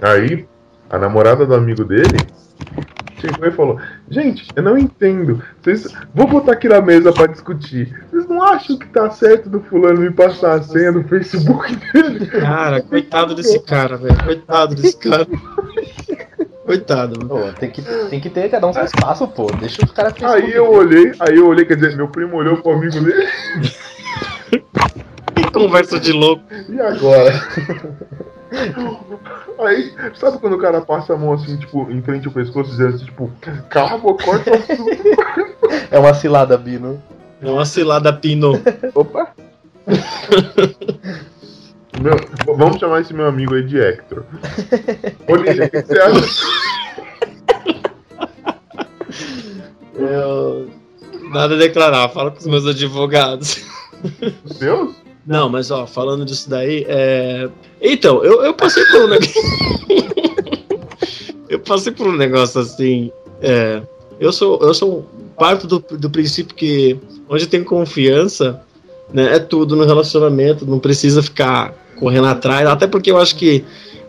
[0.00, 0.46] Aí,
[0.88, 2.16] a namorada do amigo dele
[3.20, 5.42] chegou e falou: Gente, eu não entendo.
[5.60, 5.86] Vocês...
[6.14, 7.94] Vou botar aqui na mesa pra discutir.
[8.10, 12.26] Vocês não acham que tá certo do fulano me passar a senha do Facebook dele?
[12.26, 14.24] Cara, coitado desse cara, velho.
[14.24, 15.26] Coitado desse cara.
[16.64, 17.28] Coitado, mano.
[17.28, 19.46] Pô, tem, que, tem que ter cada um seu espaço, pô.
[19.58, 22.72] Deixa os caras Aí eu olhei, aí eu olhei, quer dizer, meu primo olhou pro
[22.72, 23.28] amigo dele.
[25.54, 26.42] Conversa de louco.
[26.68, 27.32] E agora?
[29.60, 32.96] Aí, sabe quando o cara passa a mão assim, tipo, em frente ao pescoço, dizendo
[32.96, 33.30] assim, tipo,
[33.68, 34.50] calma, corta.
[35.90, 37.00] É uma cilada, Bino.
[37.42, 38.60] É uma cilada pino.
[38.94, 39.32] Opa.
[42.00, 42.14] Meu,
[42.56, 44.24] vamos chamar esse meu amigo aí de Hector.
[45.28, 46.20] Ô, Lígia, o que você acha?
[49.94, 50.70] Eu...
[51.30, 53.64] Nada a declarar, fala com os meus advogados.
[54.58, 54.94] Deus?
[55.30, 57.48] Não, mas ó, falando disso daí, é.
[57.80, 59.42] Então, eu, eu passei por um negócio.
[61.48, 63.12] eu passei por um negócio assim.
[63.40, 63.80] É...
[64.18, 64.58] Eu sou.
[64.60, 65.08] Eu sou
[65.38, 68.60] parto do, do princípio que onde tem confiança,
[69.12, 73.64] né, é tudo no relacionamento, não precisa ficar correndo atrás, até porque eu acho que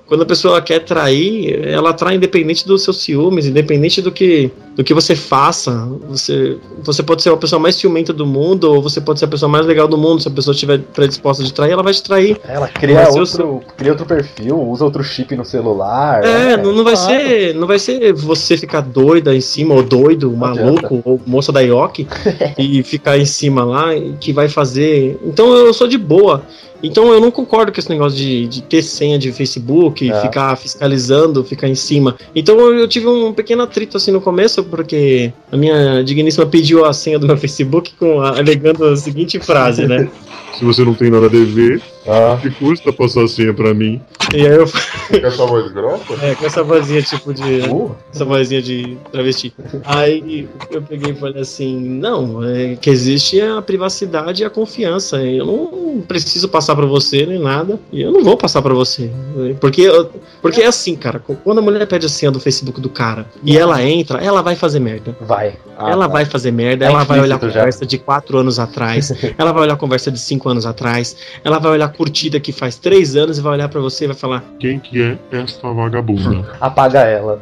[0.08, 4.84] quando a pessoa quer trair, ela trai independente dos seus ciúmes, independente do que, do
[4.84, 5.72] que você faça.
[6.08, 9.28] Você, você pode ser a pessoa mais ciumenta do mundo, ou você pode ser a
[9.28, 10.22] pessoa mais legal do mundo.
[10.22, 12.40] Se a pessoa estiver predisposta de trair, ela vai te trair.
[12.48, 16.24] Ela cria outro, cria outro perfil, usa outro chip no celular.
[16.24, 17.12] É, não, não vai claro.
[17.12, 21.52] ser, não vai ser você ficar doida em cima, ou doido, Não maluco, ou moça
[21.52, 22.08] da Ioki,
[22.58, 25.20] e ficar em cima lá, e que vai fazer.
[25.24, 26.44] Então eu sou de boa.
[26.84, 30.22] Então eu não concordo com esse negócio de, de ter senha de Facebook, É.
[30.22, 32.16] ficar fiscalizando, ficar em cima.
[32.36, 36.94] Então eu tive um pequeno atrito assim no começo, porque a minha digníssima pediu a
[36.94, 40.10] senha do meu Facebook com alegando a seguinte frase, né?
[40.58, 44.02] Se você não tem nada a dever, Ah, que custa passar a senha pra mim?
[44.34, 44.66] E aí eu
[45.10, 46.14] Quer essa voz grossa?
[46.26, 47.62] é, com essa vozinha tipo de.
[47.70, 49.54] uh, essa vozinha de travesti.
[49.86, 55.22] Aí eu peguei e falei assim: não, é que existe a privacidade e a confiança.
[55.22, 57.80] Eu não preciso passar pra você nem nada.
[57.92, 59.12] E eu não vou passar pra você.
[59.60, 60.10] Porque, eu-
[60.42, 61.20] porque é assim, cara.
[61.44, 64.56] Quando a mulher pede a senha do Facebook do cara e ela entra, ela vai
[64.56, 65.16] fazer merda.
[65.22, 65.56] vai.
[65.78, 66.14] ela tá.
[66.14, 67.60] vai fazer merda, É ela vai olhar a implícito já.
[67.60, 71.60] conversa de quatro anos atrás, ela vai olhar a conversa de cinco anos atrás, ela
[71.60, 74.44] vai olhar curtida que faz três anos e vai olhar pra você e vai falar:
[74.60, 76.48] Quem que é esta vagabunda?
[76.60, 77.40] Apaga ela.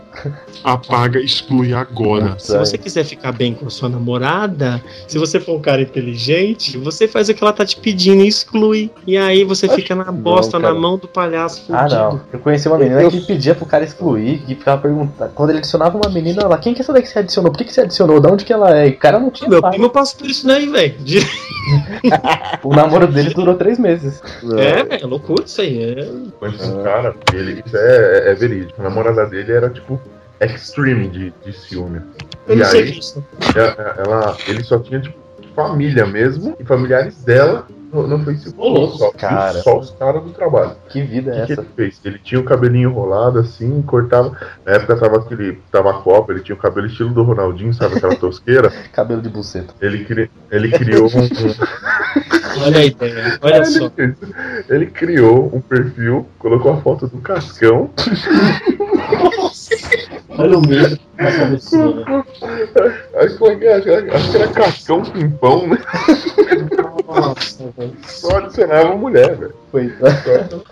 [0.66, 2.36] Apaga, exclui agora.
[2.38, 6.78] Se você quiser ficar bem com a sua namorada, se você for um cara inteligente,
[6.78, 8.92] você faz o que ela tá te pedindo e exclui.
[9.08, 11.96] E aí você Acho fica na que não, bosta, na mão do palhaço Ah, fudido.
[12.02, 12.22] não.
[12.34, 15.32] Eu conheci uma menina Eu- que pedia pro cara excluir, que ficava perguntando.
[15.34, 17.50] Quando ele adicionava uma menina, ela, quem que é essa daí que você adicionou?
[17.52, 18.20] Por que, que você adicionou?
[18.20, 18.90] De onde que ela é?
[18.90, 19.72] E o cara não tinha Meu pai.
[19.72, 20.96] primo passa por isso daí, velho.
[21.00, 21.20] De-
[22.64, 24.22] O namoro dele durou três meses.
[24.58, 25.84] É, velho, é loucura isso aí.
[25.84, 26.06] É...
[26.40, 28.80] Conheci um cara, ele, isso é, é verídico.
[28.80, 30.00] A namorada dele era tipo
[30.42, 32.02] extreme de, de ciúme.
[32.48, 33.24] Eu E não sei aí, disso.
[33.56, 35.18] ela, ela- ele só tinha tipo
[35.56, 38.62] família mesmo e familiares dela no, no Facebook.
[38.62, 39.62] Ô, louco, só, cara.
[39.62, 40.72] Só os caras do trabalho.
[40.90, 41.62] Que vida O é que, que essa?
[41.62, 42.02] ele fez?
[42.06, 44.38] Ele tinha o cabelinho enrolado assim, cortava.
[44.66, 45.60] Na época tava aquele.
[45.72, 48.72] Tava a Copa, ele tinha o cabelo estilo do Ronaldinho, sabe aquela tosqueira?
[48.94, 49.74] Cabelo de buceta.
[49.82, 51.20] Ele, cri, ele criou um.
[51.24, 51.30] um-
[52.66, 53.92] Olha a ideia, olha só.
[53.96, 54.16] ele,
[54.68, 57.92] ele criou um perfil, colocou a foto do Cascão.
[60.38, 61.58] Olha o medo na né?
[63.16, 65.78] Acho que, acho que- acho que era Cascão Pimpão, né?
[67.08, 67.92] Nossa, velho.
[68.08, 69.54] Só adicionava mulher, velho.
[69.72, 69.92] Foi.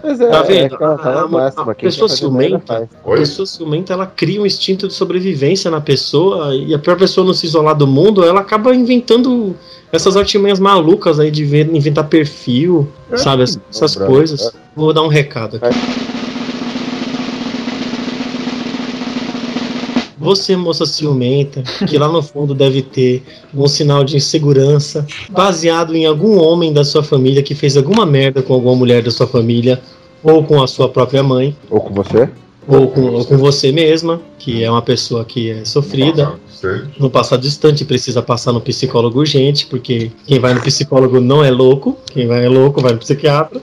[0.04, 0.76] Mas é, Tá vendo?
[0.76, 2.88] é A- máxima, pessoa ciumenta.
[3.06, 7.26] A pessoa ciumenta, ela cria um instinto de sobrevivência na pessoa e a pior pessoa
[7.26, 9.56] não se isolar do mundo, ela acaba inventando
[9.92, 13.44] essas artimanhas malucas aí de ver- inventar perfil, sabe?
[13.44, 14.12] Essas, essas Bravo.
[14.14, 14.52] coisas.
[14.76, 16.07] Vou dar um recado aqui.
[20.28, 23.24] Você, moça ciumenta, que lá no fundo deve ter
[23.56, 28.42] um sinal de insegurança, baseado em algum homem da sua família que fez alguma merda
[28.42, 29.82] com alguma mulher da sua família,
[30.22, 32.30] ou com a sua própria mãe, Ou com você?
[32.68, 36.34] Ou com, ou com você mesma, que é uma pessoa que é sofrida.
[37.00, 41.52] No passado distante precisa passar no psicólogo urgente, porque quem vai no psicólogo não é
[41.52, 43.62] louco, quem vai é louco vai no psiquiatra.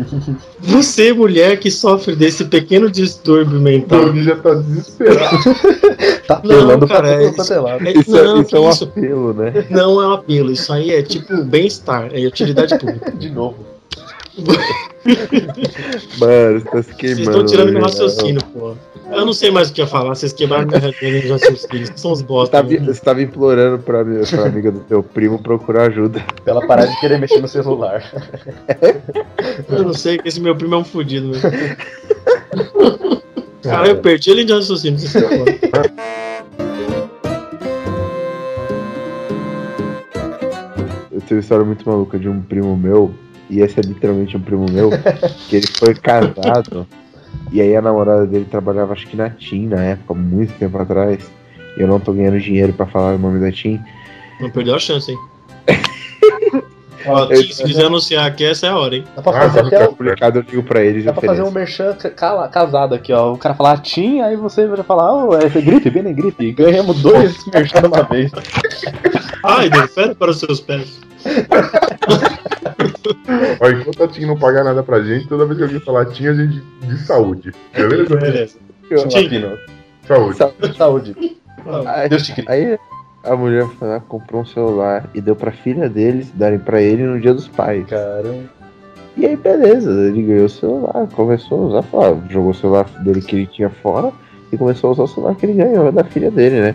[0.60, 4.08] Você, mulher que sofre desse pequeno distúrbio mental.
[4.08, 5.36] Ele já tá desesperado.
[6.26, 7.86] Tá Não, apelando pra cara, tudo é quanto é lado.
[7.86, 9.66] É- Isso, não, é, isso é um isso apelo, né?
[9.70, 13.12] não é um apelo, isso aí é tipo bem-estar, é utilidade pública.
[13.12, 13.54] De novo.
[16.18, 17.24] Mano, você tá se queimando.
[17.24, 18.74] Vocês estão tirando meu raciocínio, pô.
[19.10, 21.86] Eu não sei mais o que ia falar, vocês quebraram meu raciocínio de raciocínio.
[21.86, 22.56] Vocês são uns Você bosta.
[22.56, 26.22] tava, você tava implorando pra, minha, pra amiga do teu primo procurar ajuda.
[26.44, 28.02] Pra ela parar de querer mexer no celular.
[29.70, 31.50] Eu não sei que esse meu primo é um fudido, mesmo.
[33.62, 34.98] Cara, eu perdi a linha de raciocínio.
[34.98, 35.48] vocês estão falando.
[41.10, 43.12] Eu tenho uma história muito maluca de um primo meu,
[43.50, 44.90] e esse é literalmente um primo meu,
[45.48, 46.86] que ele foi casado,
[47.52, 51.18] e aí a namorada dele trabalhava acho que na TIM na época, muito tempo atrás,
[51.76, 53.80] e eu não tô ganhando dinheiro pra falar o nome da TIM.
[54.40, 55.18] Não perdeu a chance, hein?
[57.08, 59.04] Ó, se quiser anunciar aqui, essa é a hora, hein?
[59.14, 59.92] Dá pra Ah, fazer tá até certo.
[59.92, 59.96] o.
[59.96, 63.32] Publicado eu digo pra eles Dá pra fazer um merchan ca- cala- casado aqui, ó.
[63.32, 66.50] O cara falar Tim, aí você vai falar, oh, é gripe, bem gripe.
[66.52, 68.32] Ganhamos dois merchan de uma vez.
[69.44, 70.98] Ai, pera para os seus pés.
[73.60, 76.28] Ó, enquanto a TIM não pagar nada pra gente, toda vez que alguém falar TIM,
[76.28, 77.52] a gente de saúde.
[77.74, 78.16] Beleza?
[78.16, 78.58] Beleza.
[80.06, 80.38] Saúde.
[80.76, 81.16] Saúde.
[81.86, 82.50] Aí, Deus te queria.
[82.50, 82.78] aí
[83.24, 87.02] a mulher foi lá, comprou um celular e deu pra filha deles darem pra ele
[87.02, 87.86] no dia dos pais.
[87.88, 88.44] Caramba.
[89.16, 93.22] E aí, beleza, ele ganhou o celular, começou a usar, falou, jogou o celular dele
[93.22, 94.12] que ele tinha fora
[94.52, 96.74] e começou a usar o celular que ele ganhou da filha dele, né?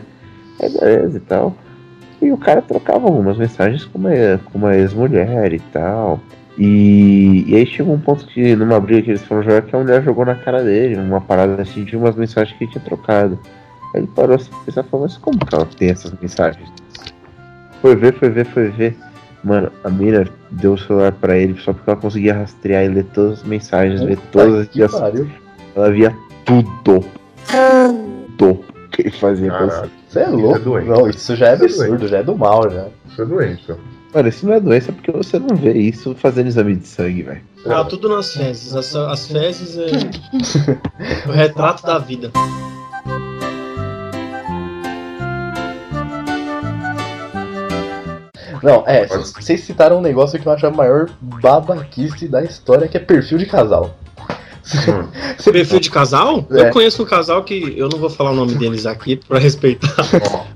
[0.62, 1.56] Aí, beleza e tal.
[2.22, 4.12] E o cara trocava algumas mensagens com uma,
[4.46, 6.20] com uma ex-mulher e tal.
[6.64, 9.80] E, e aí chegou um ponto que, numa briga que eles foram jogar, que a
[9.80, 13.40] mulher jogou na cara dele, uma parada assim de umas mensagens que ele tinha trocado.
[13.96, 16.70] Aí ele parou assim, pensar, falou, mas como que ela tem essas mensagens?
[17.82, 18.96] Foi ver, foi ver, foi ver.
[19.44, 23.06] Mano, a mina deu o celular pra ele só porque ela conseguia rastrear e ler
[23.06, 25.28] todas as mensagens, ler todas as pariu.
[25.76, 27.04] Ela via tudo.
[28.38, 30.58] Tudo que ele fazia com Caralho, Você é louco.
[30.58, 30.90] é doente.
[30.90, 32.86] Não, isso já é Isso é absurdo, já é do mal, já.
[33.10, 33.78] isso é doença.
[34.14, 37.42] Mano, isso não é doença porque você não vê isso fazendo exame de sangue, velho.
[37.66, 38.76] Ah, tudo nas fezes.
[38.76, 39.88] As, as fezes é
[41.28, 42.32] o retrato da vida.
[48.62, 52.98] Não, é, vocês citaram um negócio que eu acho a maior babaquice da história, que
[52.98, 53.96] é perfil de casal.
[54.88, 55.08] Hum.
[55.52, 56.46] Perfil de casal?
[56.52, 56.62] É.
[56.62, 59.96] Eu conheço um casal que eu não vou falar o nome deles aqui pra respeitar.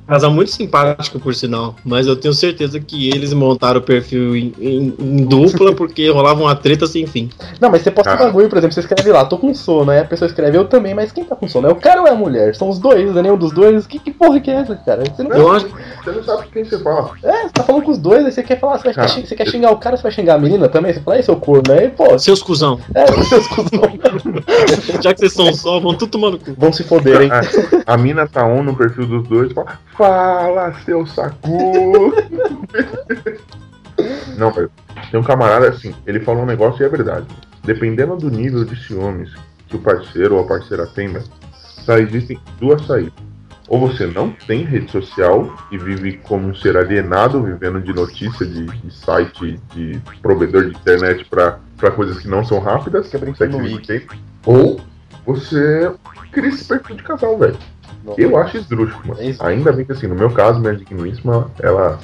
[0.08, 1.76] Casal muito simpático, por sinal.
[1.84, 6.42] Mas eu tenho certeza que eles montaram o perfil em, em- em dupla porque rolava
[6.42, 7.30] uma treta sem fim.
[7.60, 8.26] Não, mas você posta um Cara.
[8.28, 10.94] bagulho, por exemplo, você escreve lá, tô com sono, aí a pessoa escreve eu também,
[10.94, 11.68] mas quem tá com sono?
[11.68, 12.56] É o cara ou é a mulher?
[12.56, 13.88] São os dois, não é nenhum dos dois?
[13.88, 15.04] Que, que porra que é essa, cara?
[15.06, 15.68] Você não Eu acho.
[16.04, 17.12] Você não sabe quem você fala.
[17.24, 19.36] É, você tá falando com os dois, aí você quer falar, você, vai xing- você
[19.36, 20.94] quer xingar o cara, você vai xingar a menina também?
[20.94, 22.80] Você fala, aí seu corno, aí, pô, Seus cuzão.
[22.94, 23.82] é, seus cuzão
[25.02, 26.54] Já que vocês são só, vão tudo tomar no cu.
[26.58, 27.30] vão se foder, hein?
[27.88, 31.48] A, a mina tá on no perfil dos dois fala: Fala, seu sacu!
[34.38, 34.70] Não, velho.
[35.10, 37.28] Tem um camarada assim, ele falou um negócio e é verdade.
[37.64, 39.34] Dependendo do nível de ciúmes
[39.68, 41.24] que o parceiro ou a parceira tem, né?
[41.54, 43.14] Só existem duas saídas.
[43.68, 48.46] Ou você não tem rede social e vive como um ser alienado, vivendo de notícia
[48.46, 53.08] de, de site, de provedor de internet pra pra coisas que não são rápidas.
[53.08, 54.16] Sexo de tempo.
[54.46, 54.80] Ou
[55.26, 55.92] você
[56.32, 57.58] cria esse perfil de casal, velho.
[58.18, 59.22] Eu acho esdrúxulo, mano.
[59.22, 59.36] É.
[59.40, 62.00] Ainda bem que assim, no meu caso, minha digníssima, ela,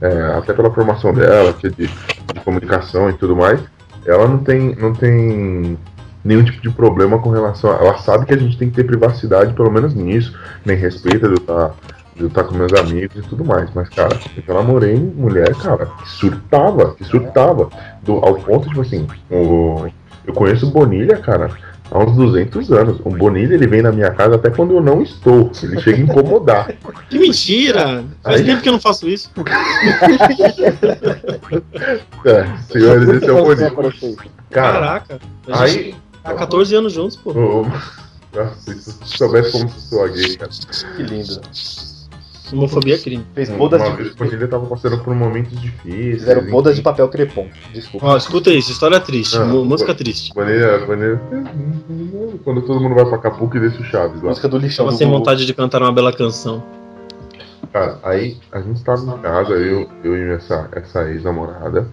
[0.00, 3.60] é, até pela formação dela, que é de, de comunicação e tudo mais,
[4.04, 5.78] ela não tem, não tem
[6.24, 7.76] nenhum tipo de problema com relação a.
[7.76, 11.34] Ela sabe que a gente tem que ter privacidade, pelo menos nisso, nem respeita de
[11.34, 11.74] eu estar
[12.16, 13.68] de estar com meus amigos e tudo mais.
[13.74, 17.68] Mas, cara, eu namorei mulher, cara, que surtava, que surtava.
[18.02, 19.86] Do, ao ponto, tipo assim, o,
[20.26, 21.50] eu conheço Bonilha, cara,
[21.90, 22.98] há uns 200 anos.
[23.04, 25.50] O Bonilha, ele vem na minha casa até quando eu não estou.
[25.62, 26.70] Ele chega a incomodar.
[27.08, 28.04] Que mentira!
[28.22, 29.30] Faz Aí- tempo que eu não faço isso.
[32.24, 33.70] É, senhores, esse é o Bonilha.
[34.50, 35.20] Cara, Caraca.
[35.48, 35.94] A gente aí.
[36.22, 37.30] tá 14 anos juntos, pô.
[37.32, 37.62] o-
[38.34, 40.50] Nossa, se soubesse como sou gay, cara.
[40.96, 41.40] Que lindo.
[42.52, 43.24] Homofobia é crime.
[43.34, 44.14] Fez bodas Uma vez de.
[44.14, 46.20] o Bonilha tava passando por momentos difíceis.
[46.20, 47.48] Fizeram bodas de papel crepom.
[47.72, 48.06] Desculpa.
[48.06, 50.32] Ó, escuta isso, história triste, Ah, música triste.
[50.34, 51.20] Bonilha, Bonilha.
[52.44, 54.28] Quando todo mundo vai pra Acapulco e desce o Chaves lá.
[54.28, 56.62] Música do lixão Tava do sem vontade de cantar uma bela canção.
[57.72, 61.88] Cara, aí a gente tava em casa, eu, eu e essa, essa ex-namorada.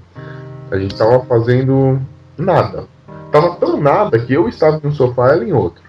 [0.72, 1.99] A gente tava fazendo
[2.38, 2.86] nada.
[3.32, 5.84] tava tão nada que eu estava em um sofá e ela em outro.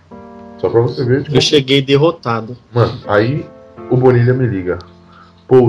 [0.58, 2.56] Só pra você ver, tipo, Eu cheguei derrotado.
[2.72, 3.46] Mano, aí
[3.90, 4.78] o Bonilha me liga.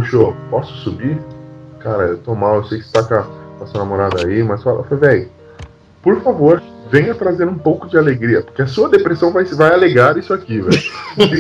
[0.10, 1.20] Show, posso subir?
[1.80, 4.64] Cara, eu tô mal, eu sei que você tá com a, sua namorada aí, mas
[4.64, 5.30] fala, eu falei, velho,
[6.02, 10.18] por favor, venha trazer um pouco de alegria, porque a sua depressão vai, vai alegar
[10.18, 10.82] isso aqui, velho.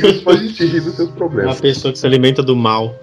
[0.07, 1.59] Isso pode te rir dos seus Uma problemas.
[1.59, 2.93] pessoa que se alimenta do mal.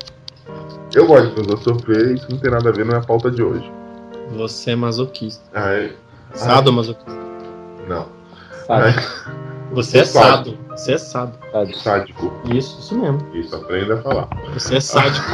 [0.94, 3.02] Eu gosto de fazer eu sofrer, isso não tem nada a ver, não é a
[3.02, 3.68] pauta de hoje.
[4.36, 5.42] Você é masoquista.
[5.52, 5.92] Ah, é?
[6.34, 7.10] Sado masoquista?
[7.88, 8.06] Não.
[8.66, 8.94] Sabe?
[9.72, 10.50] Você é Sado.
[10.50, 10.58] sado.
[10.70, 11.32] Você é sado.
[11.50, 11.78] Sabe?
[11.78, 12.32] Sádico.
[12.52, 13.20] Isso, isso mesmo.
[13.34, 14.28] Isso, aprenda a falar.
[14.54, 15.26] Você é sádico.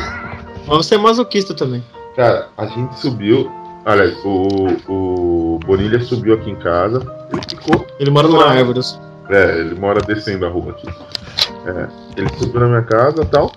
[0.67, 1.85] Mas você é masoquista também.
[2.15, 3.51] Cara, a gente subiu.
[3.85, 4.47] Aliás, o,
[4.89, 7.01] o Bonilha subiu aqui em casa.
[7.33, 8.81] Ele ficou Ele mora numa árvore.
[9.31, 10.89] É, ele mora descendo a rua aqui.
[11.67, 13.53] É, ele subiu na minha casa e tal.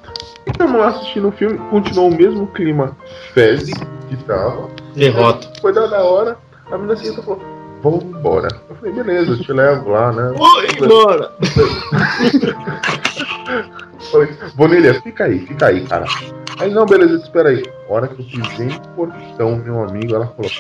[0.46, 2.96] E estamos lá assistindo o filme, continuou o mesmo clima
[3.34, 3.74] fezes
[4.10, 4.70] que tava.
[4.96, 5.52] Derrota.
[5.62, 7.42] Foi dada a hora, a menina assim falou,
[7.82, 8.48] vamos embora.
[8.70, 10.34] Eu falei, beleza, eu te levo lá, né?
[10.38, 11.32] Oi, embora!
[14.12, 16.06] Falei, Bonilha, fica aí, fica aí, cara.
[16.60, 17.64] Aí, não, beleza, espera aí.
[17.88, 20.52] Hora que eu pisei no portão, meu amigo, ela falou,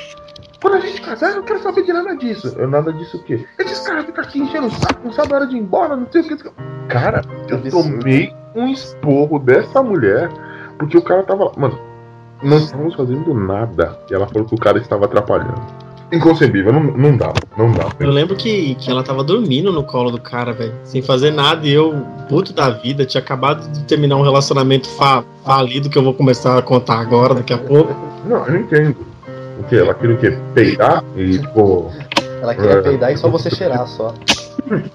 [0.61, 2.53] quando a gente casar, eu não quero saber de nada disso.
[2.55, 3.45] Eu, nada disso o quê?
[3.59, 6.07] Esses caras ficam aqui enchendo o saco, não sabe a hora de ir embora, não
[6.11, 6.51] sei o que.
[6.87, 10.29] Cara, eu tomei um esporro dessa mulher,
[10.77, 11.51] porque o cara tava.
[11.57, 11.79] Mano,
[12.43, 13.99] não estávamos fazendo nada.
[14.09, 15.61] E ela falou que o cara estava atrapalhando.
[16.11, 17.89] Inconcebível, não, não dá, não dá.
[17.99, 20.73] Eu lembro que, que ela tava dormindo no colo do cara, velho.
[20.83, 21.65] Sem fazer nada.
[21.65, 26.03] E eu, puto da vida, tinha acabado de terminar um relacionamento fa falido que eu
[26.03, 27.95] vou começar a contar agora, daqui a pouco.
[28.25, 28.97] Não, eu não entendo.
[29.59, 29.77] O que?
[29.77, 30.37] Ela queria o quê?
[30.53, 31.03] Peidar?
[31.15, 31.91] E, tipo.
[32.41, 34.13] Ela queria peidar e só você cheirar, só.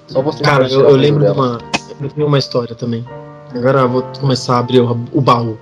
[0.06, 1.36] Só você Cara, eu, eu lembro de dela.
[1.36, 1.58] uma.
[2.00, 3.04] Eu tenho uma história também.
[3.54, 5.56] Agora eu vou começar a abrir o, o baú.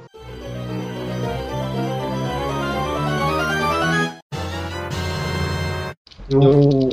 [6.29, 6.91] Eu,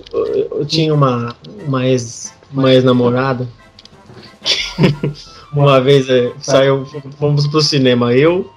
[0.52, 3.48] eu, tinha uma, uma ex uma ex-namorada.
[5.54, 6.86] uma vez é, saiu,
[7.18, 8.50] fomos pro cinema, eu,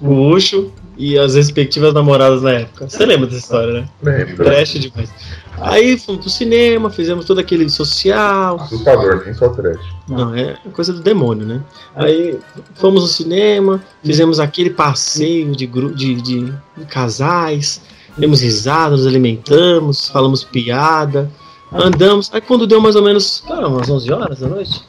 [0.00, 2.88] o Ucho e as respectivas namoradas na época.
[2.88, 3.88] Você lembra dessa história, né?
[4.02, 4.44] Lembra?
[4.44, 5.12] Trash demais.
[5.60, 9.80] Aí fomos pro cinema, fizemos todo aquele social, Assustador, nem só trash.
[10.08, 11.62] não, é coisa do demônio, né?
[11.94, 12.38] Aí
[12.74, 16.44] fomos no cinema, fizemos aquele passeio de, de, de,
[16.76, 17.80] de casais,
[18.16, 21.30] demos risada, nos alimentamos, falamos piada,
[21.72, 22.30] andamos.
[22.32, 24.82] Aí quando deu mais ou menos, cara, umas 11 horas da noite?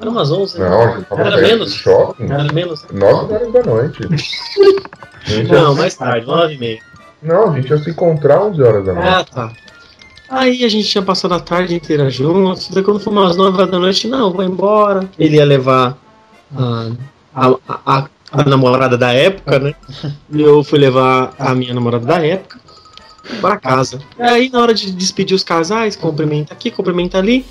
[0.00, 0.68] Era umas 11, né?
[0.68, 1.74] Não, Era menos.
[1.74, 2.24] shopping.
[2.24, 2.84] Era menos.
[2.92, 4.00] 9 horas da noite.
[5.48, 6.80] Não, mais tarde, 9 e meia.
[7.22, 9.08] Não, a gente ia se encontrar 11 horas da noite.
[9.08, 9.52] Ah, tá.
[10.28, 12.68] Aí a gente tinha passado a tarde inteira juntos.
[12.70, 15.08] Daí quando foi umas 9 horas da noite, não, vou embora.
[15.16, 15.96] Ele ia levar
[16.56, 16.90] a,
[17.34, 17.54] a,
[17.86, 19.74] a, a namorada da época, né?
[20.30, 22.58] E eu fui levar a minha namorada da época
[23.40, 24.00] pra casa.
[24.18, 27.44] E aí, na hora de despedir os casais, cumprimenta aqui, cumprimenta ali.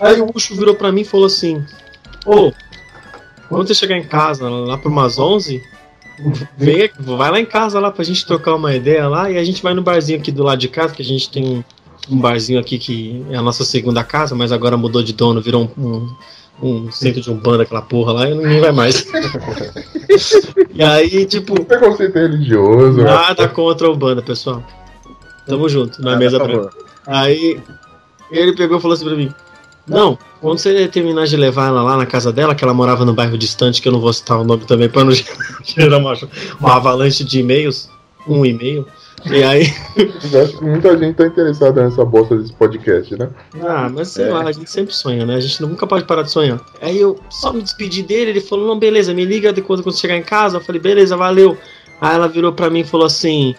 [0.00, 1.64] Aí o Ucho virou pra mim e falou assim:
[2.26, 2.52] Ô,
[3.48, 5.62] quando você chegar em casa, lá por umas 11,
[6.56, 9.62] Vem vai lá em casa lá pra gente trocar uma ideia lá e a gente
[9.62, 11.64] vai no barzinho aqui do lado de casa, que a gente tem um,
[12.14, 15.70] um barzinho aqui que é a nossa segunda casa, mas agora mudou de dono, virou
[15.76, 16.16] um, um,
[16.62, 19.04] um centro de umbanda, aquela porra lá, e ninguém vai mais.
[20.72, 23.02] e aí, tipo, Preconceito religioso.
[23.02, 24.62] nada contra a umbanda, pessoal.
[25.46, 26.70] Tamo junto, na Nada mesa branca.
[27.06, 27.60] Aí
[28.30, 29.34] ele pegou e falou assim pra mim:
[29.88, 33.12] Não, quando você terminar de levar ela lá na casa dela, que ela morava no
[33.12, 35.12] bairro distante, que eu não vou citar o nome também pra não
[35.64, 36.14] gerar uma,
[36.60, 37.90] uma avalanche de e-mails,
[38.26, 38.86] um e-mail.
[39.30, 39.66] E aí,
[40.32, 43.28] Eu acho que muita gente tá interessada nessa bosta desse podcast, né?
[43.62, 44.30] ah, mas sei É.
[44.32, 45.36] lá, a gente sempre sonha, né?
[45.36, 46.60] A gente nunca pode parar de sonhar.
[46.80, 49.96] Aí eu só me despedi dele, ele falou: Não, beleza, me liga de quando, quando
[49.98, 50.56] chegar em casa.
[50.56, 51.56] Eu falei: Beleza, valeu.
[52.00, 53.54] Aí ela virou pra mim e falou assim: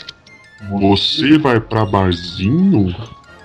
[0.82, 2.93] Você vai pra barzinho?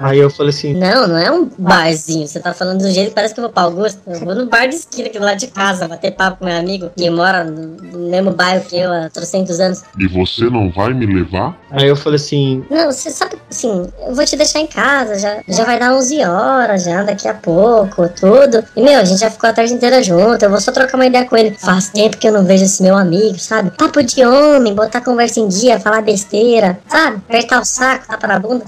[0.00, 2.26] Aí eu falei assim: Não, não é um barzinho.
[2.26, 4.00] Você tá falando do jeito que parece que eu vou pra Augusto.
[4.06, 6.56] Eu vou no bar de esquina aqui do lado de casa, bater papo com meu
[6.56, 9.82] amigo que mora no, mesmo bairro que eu há trocentos anos.
[9.98, 11.56] E você não vai me levar?
[11.70, 15.42] Aí eu falei assim: Não, você sabe, assim, eu vou te deixar em casa, já,
[15.48, 18.64] já vai dar 11 horas, já daqui a pouco, tudo.
[18.76, 21.06] E, meu, a gente já ficou a tarde inteira junto, eu vou só trocar uma
[21.06, 21.56] ideia com ele.
[21.58, 23.70] Faz tempo que eu não vejo esse meu amigo, sabe?
[23.76, 27.16] Papo de homem, botar conversa em dia, falar besteira, sabe?
[27.28, 28.64] Apertar o saco, tapa na bunda.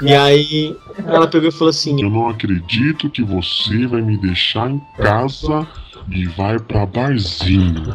[0.00, 0.61] E aí
[1.06, 5.66] ela pegou e falou assim: Eu não acredito que você vai me deixar em casa
[6.10, 7.94] e vai pra barzinho.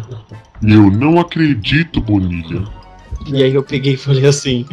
[0.61, 2.63] Eu não acredito, Bonilha.
[3.27, 4.65] E aí eu peguei e falei assim: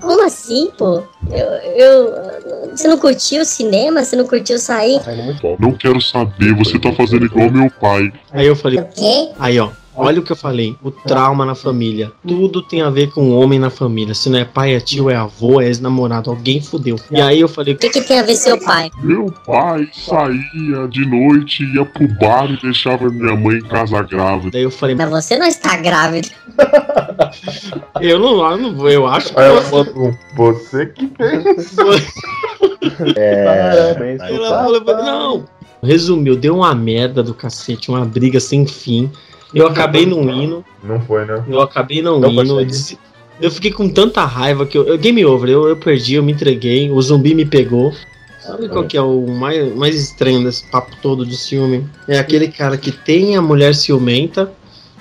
[0.00, 1.02] Como assim, pô?
[1.30, 2.70] Eu, eu.
[2.70, 4.02] Você não curtiu o cinema?
[4.02, 5.00] Você não curtiu sair?
[5.58, 8.12] Não quero saber, você tá fazendo igual meu pai.
[8.32, 9.30] Aí eu falei, O quê?
[9.38, 12.10] aí ó, Olha o que eu falei, o trauma na família.
[12.26, 14.14] Tudo tem a ver com o homem na família.
[14.14, 16.96] Se não é pai, é tio, é avô, é ex-namorado, alguém fudeu.
[17.10, 18.90] E aí eu falei, O que, que tem a ver seu pai?
[19.02, 24.50] Meu pai saía de noite, ia pro bar e deixava minha mãe em casa grávida.
[24.52, 26.28] daí eu falei, Mas você não está grávida.
[28.00, 29.62] eu não, eu não vou, eu acho que Aí eu
[30.36, 30.86] você.
[30.86, 31.92] que pensou.
[33.16, 34.16] É.
[34.18, 35.44] Ela falou, não.
[35.82, 39.10] Resumiu, deu uma merda do cacete, uma briga sem fim.
[39.54, 41.44] Eu acabei não indo, Não foi, né?
[41.48, 42.58] eu acabei não, Não indo.
[43.40, 44.86] Eu, fiquei com tanta raiva que eu.
[44.86, 47.92] eu- game over, eu, eu perdi, eu me entreguei, o zumbi me pegou.
[48.40, 51.86] Sabe qual que é o mais, mais estranho desse papo todo de ciúme?
[52.08, 54.52] É aquele cara que tem a mulher ciumenta,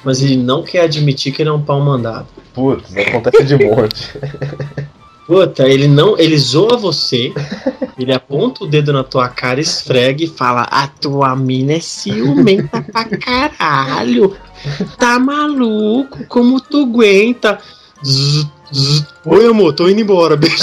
[0.04, 2.28] mas ele não quer admitir que ele é um pau mandado.
[2.54, 4.12] Putz, acontece de monte.
[5.32, 6.20] Puta, ele não.
[6.20, 7.34] Ele zoa você,
[7.98, 12.82] ele aponta o dedo na tua cara, esfrega e fala: A tua mina é ciumenta
[12.82, 14.36] pra caralho.
[14.98, 16.26] Tá maluco?
[16.28, 17.60] Como tu aguenta?
[18.04, 19.08] Zzz, zzz.
[19.26, 20.58] Oi, amor, tô indo embora, beijo.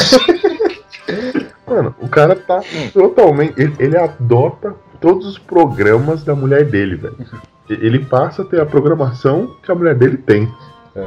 [1.66, 2.60] Mano, o cara tá
[2.92, 3.54] totalmente.
[3.56, 7.16] Ele, ele adota todos os programas da mulher dele, velho.
[7.70, 10.46] Ele passa a ter a programação que a mulher dele tem.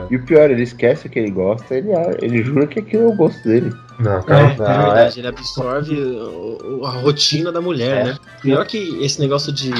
[0.10, 1.90] E o pior, ele esquece que ele gosta, ele,
[2.22, 3.72] ele jura que aquilo é o gosto dele.
[4.00, 4.42] Não, É, cara.
[4.44, 4.48] é
[4.86, 8.18] verdade, ele absorve o- o- a rotina da mulher, né?
[8.42, 9.72] Pior que esse negócio de,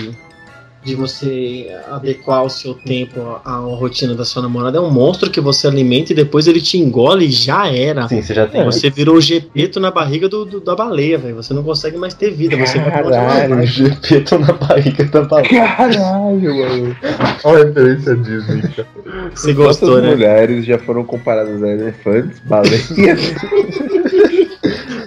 [0.84, 5.40] de você adequar o seu tempo à, rotina da sua namorada é um monstro que
[5.40, 8.08] você alimenta e depois ele te engole e já era.
[8.08, 8.66] Sim, você já tem.
[8.66, 11.36] Você virou o gepeto na barriga do, do- da baleia, velho.
[11.36, 12.58] Você não consegue mais ter vida.
[12.58, 13.64] Você Caralho.
[13.66, 15.50] Gepeto na barriga da baleia.
[15.68, 16.98] Caralho, mano.
[17.44, 18.88] Olha a referência Disney, cara.
[19.36, 20.10] Você Quantas gostou, né?
[20.10, 22.90] mulheres já foram comparadas a elefantes, baleias?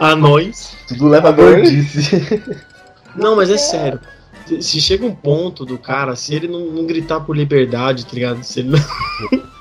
[0.00, 0.76] Anões.
[0.88, 2.42] Tudo leva a gordice.
[3.16, 4.00] Não, mas é sério.
[4.46, 8.12] Se- Se chega um ponto do cara, se ele não, não gritar por liberdade, tá
[8.14, 8.42] ligado?
[8.42, 8.80] Se ele não-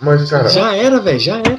[0.00, 1.56] Mas, cara, Já era, velho, já era.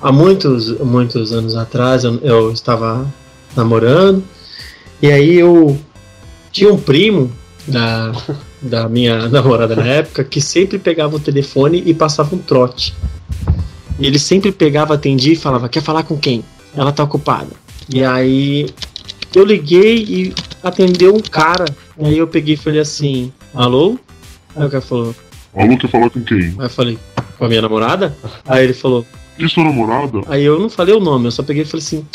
[0.00, 3.06] Há muitos, muitos anos atrás eu, eu estava
[3.56, 4.22] namorando
[5.02, 5.76] e aí eu
[6.52, 7.32] tinha um primo
[7.66, 8.12] da,
[8.62, 12.94] da minha namorada na época que sempre pegava o telefone e passava um trote.
[13.98, 16.44] Ele sempre pegava, atendia e falava: Quer falar com quem?
[16.76, 17.50] Ela tá ocupada.
[17.92, 18.68] E aí
[19.34, 21.64] eu liguei e atendeu um cara.
[21.98, 23.98] E aí eu peguei e falei assim: Alô?
[24.54, 25.14] Aí o cara falou:
[25.54, 26.38] Alô, quer falar com quem?
[26.38, 26.98] Aí eu falei:
[27.36, 28.16] Com a minha namorada?
[28.46, 29.04] Aí ele falou:
[29.38, 30.20] E sua namorada?
[30.28, 32.06] Aí eu não falei o nome, eu só peguei e falei assim: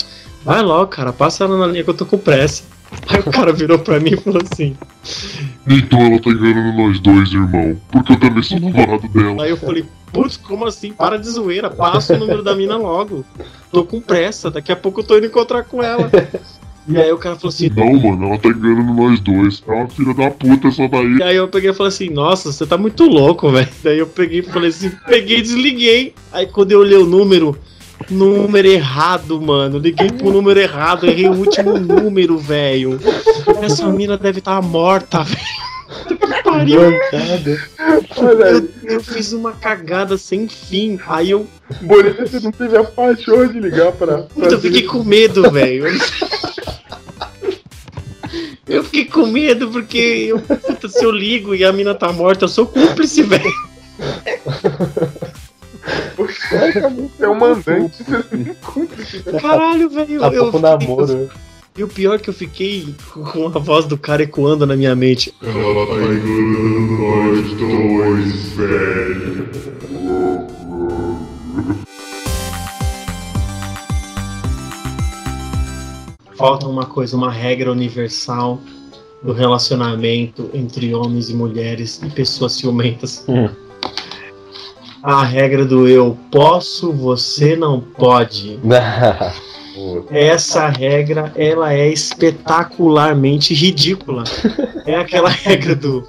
[0.46, 2.64] Vai logo, cara, passa ela na linha que eu tô com pressa.
[3.10, 4.78] Aí o cara virou pra mim e falou assim:
[5.68, 7.80] Então ela tá enganando nós dois, irmão.
[7.92, 9.44] Porque eu também sou namorado dela.
[9.44, 10.92] Aí eu falei, putz, como assim?
[10.92, 13.24] Para de zoeira, passa o número da mina logo.
[13.72, 16.10] Tô com pressa, daqui a pouco eu tô indo encontrar com ela.
[16.88, 17.70] E aí o cara falou assim.
[17.70, 19.64] Não, mano, ela tá enganando nós dois.
[19.66, 21.16] É uma filha da puta essa daí.
[21.18, 23.70] E aí eu peguei e falei assim, nossa, você tá muito louco, velho.
[23.82, 26.14] Daí eu peguei e falei assim, peguei e desliguei.
[26.32, 27.58] Aí quando eu olhei o número,
[28.10, 29.78] número errado, mano.
[29.78, 33.00] Liguei pro número errado, errei o último número, velho.
[33.62, 35.64] Essa mina deve estar morta, velho.
[36.44, 36.82] Pariu.
[36.82, 41.00] Eu, eu fiz uma cagada sem fim.
[41.08, 41.48] Aí eu
[41.82, 44.20] Bonita, você não teve a paixão de ligar pra.
[44.20, 45.86] pra Puta, eu fiquei com medo, velho.
[48.68, 49.98] Eu fiquei com medo porque
[50.30, 53.54] eu, puta, se eu ligo e a mina tá morta, eu sou cúmplice, velho.
[57.20, 58.04] É um mandante.
[59.42, 60.20] Caralho, velho.
[60.20, 61.30] Tá Eu, pouco fiquei- namoro.
[61.76, 62.94] E o pior é que eu fiquei
[63.32, 65.34] com a voz do cara ecoando na minha mente.
[65.42, 69.50] Ela tá enganando nós dois, velho.
[76.36, 78.60] Falta uma coisa, uma regra universal
[79.22, 83.24] do relacionamento entre homens e mulheres e pessoas ciumentas.
[83.28, 83.48] Hum.
[85.04, 88.58] A regra do eu posso, você não pode.
[90.10, 94.24] Essa regra, ela é espetacularmente ridícula.
[94.86, 96.08] É aquela regra do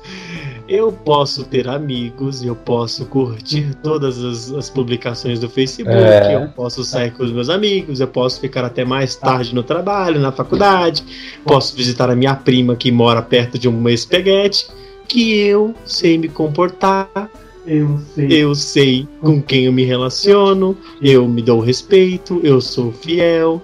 [0.68, 6.36] eu posso ter amigos, eu posso curtir todas as, as publicações do Facebook, É.
[6.36, 10.18] eu posso sair com os meus amigos, eu posso ficar até mais tarde no trabalho,
[10.18, 11.04] na faculdade,
[11.44, 14.66] posso visitar a minha prima que mora perto de um espaguete,
[15.06, 17.30] que eu sei me comportar,
[17.66, 18.28] Eu sei.
[18.30, 23.62] eu sei com quem eu me relaciono, eu me dou respeito, eu sou fiel.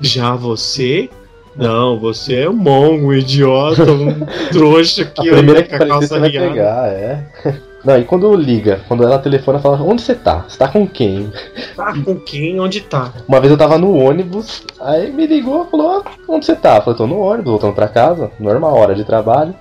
[0.00, 1.10] Já você?
[1.56, 5.86] Não, você é um mongo, idiota, um trouxa A que primeira anda que com a
[5.86, 6.48] calça riada.
[6.48, 7.24] pegar, é.
[7.84, 10.46] Não, e quando liga, quando ela telefona, fala, onde você tá?
[10.48, 11.30] Você tá com quem?
[11.76, 12.58] Tá com quem?
[12.58, 13.12] Onde tá?
[13.28, 16.76] Uma vez eu tava no ônibus, aí me ligou e falou: ah, onde você tá?
[16.76, 19.54] Eu falei: tô no ônibus, voltando pra casa, normal, hora de trabalho.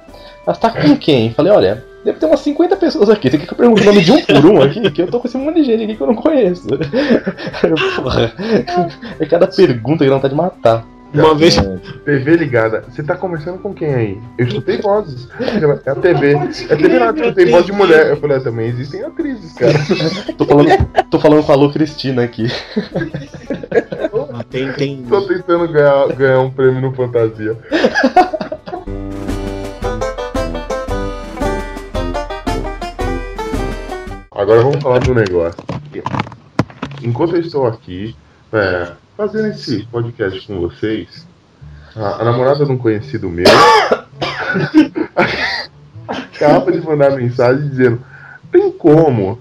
[0.47, 1.33] Mas tá com quem?
[1.33, 3.29] Falei: olha, deve ter umas 50 pessoas aqui.
[3.29, 4.91] Você quer que eu pergunte o nome de um por um aqui?
[4.91, 6.67] Que eu tô com esse monte de gente aqui que eu não conheço.
[8.01, 8.33] Porra,
[9.19, 10.85] é cada pergunta que dá vontade de matar.
[11.13, 11.55] Uma vez.
[12.03, 12.83] TV ligada.
[12.89, 14.21] Você tá conversando com quem aí?
[14.37, 15.27] Eu escutei vozes.
[15.39, 16.33] É a TV.
[16.33, 18.07] É a TV lá, eu escutei voz de mulher.
[18.09, 19.73] Eu falei, ah, também existem atrizes, cara.
[20.35, 20.69] Tô falando,
[21.11, 22.47] tô falando com a Lu Cristina aqui.
[24.33, 25.03] Ah, tem, tem.
[25.03, 27.55] Tô tentando ganhar, ganhar um prêmio no Fantasia.
[34.43, 35.63] Agora vamos falar do negócio.
[37.01, 38.13] Enquanto eu estou aqui,
[38.51, 41.25] é, fazendo esse podcast com vocês,
[41.95, 43.45] a, a namorada de um conhecido meu
[46.05, 48.03] acaba de mandar mensagem dizendo:
[48.51, 49.39] tem como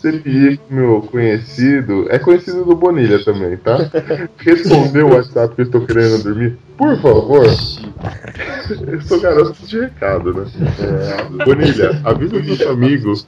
[0.00, 3.90] você pedir pro meu conhecido, é conhecido do Bonilha também, tá?
[4.38, 7.44] Responder o WhatsApp que eu estou querendo dormir, por favor.
[7.44, 10.46] Eu sou garoto de recado, né?
[10.80, 13.26] É, Bonilha, avisa dos amigos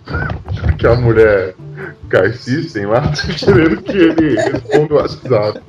[0.78, 1.54] que a mulher
[2.08, 5.60] Car System lá tá querendo que ele responda o WhatsApp.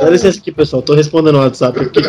[0.00, 0.82] Dá licença aqui, pessoal.
[0.82, 2.02] Tô respondendo o WhatsApp aqui.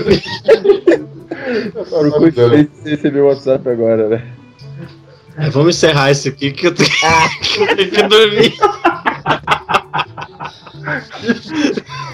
[1.90, 4.39] Por coincidência, recebeu o WhatsApp agora, né?
[5.40, 6.90] É, vamos encerrar isso aqui que eu tenho,
[7.42, 8.54] que, eu tenho que dormir.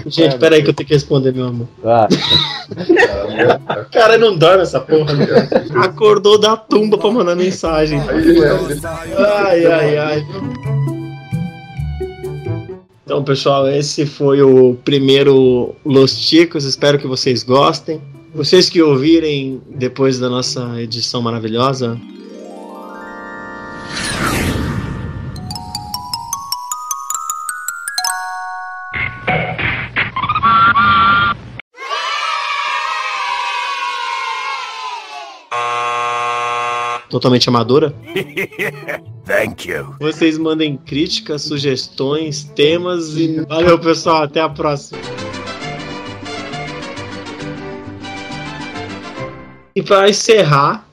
[0.07, 1.67] Gente, peraí que eu tenho que responder, meu amor.
[1.84, 2.07] Ah,
[3.91, 5.13] Cara, não dorme essa porra.
[5.13, 5.26] né?
[5.76, 7.99] Acordou da tumba pra mandar mensagem.
[7.99, 10.28] Ai, ai, ai.
[13.03, 16.65] Então, pessoal, esse foi o primeiro Los Chicos.
[16.65, 18.01] Espero que vocês gostem.
[18.34, 21.97] Vocês que ouvirem depois da nossa edição maravilhosa,
[37.16, 37.95] totalmente amadora.
[39.26, 39.95] Thank you.
[40.01, 44.24] Vocês mandem críticas, sugestões, temas e valeu, pessoal.
[44.24, 44.99] Até a próxima.
[49.74, 50.86] E para encerrar,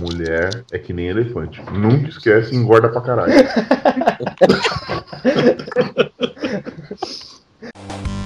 [0.00, 1.62] Mulher é que nem elefante.
[1.72, 3.32] Nunca esquece e engorda pra caralho.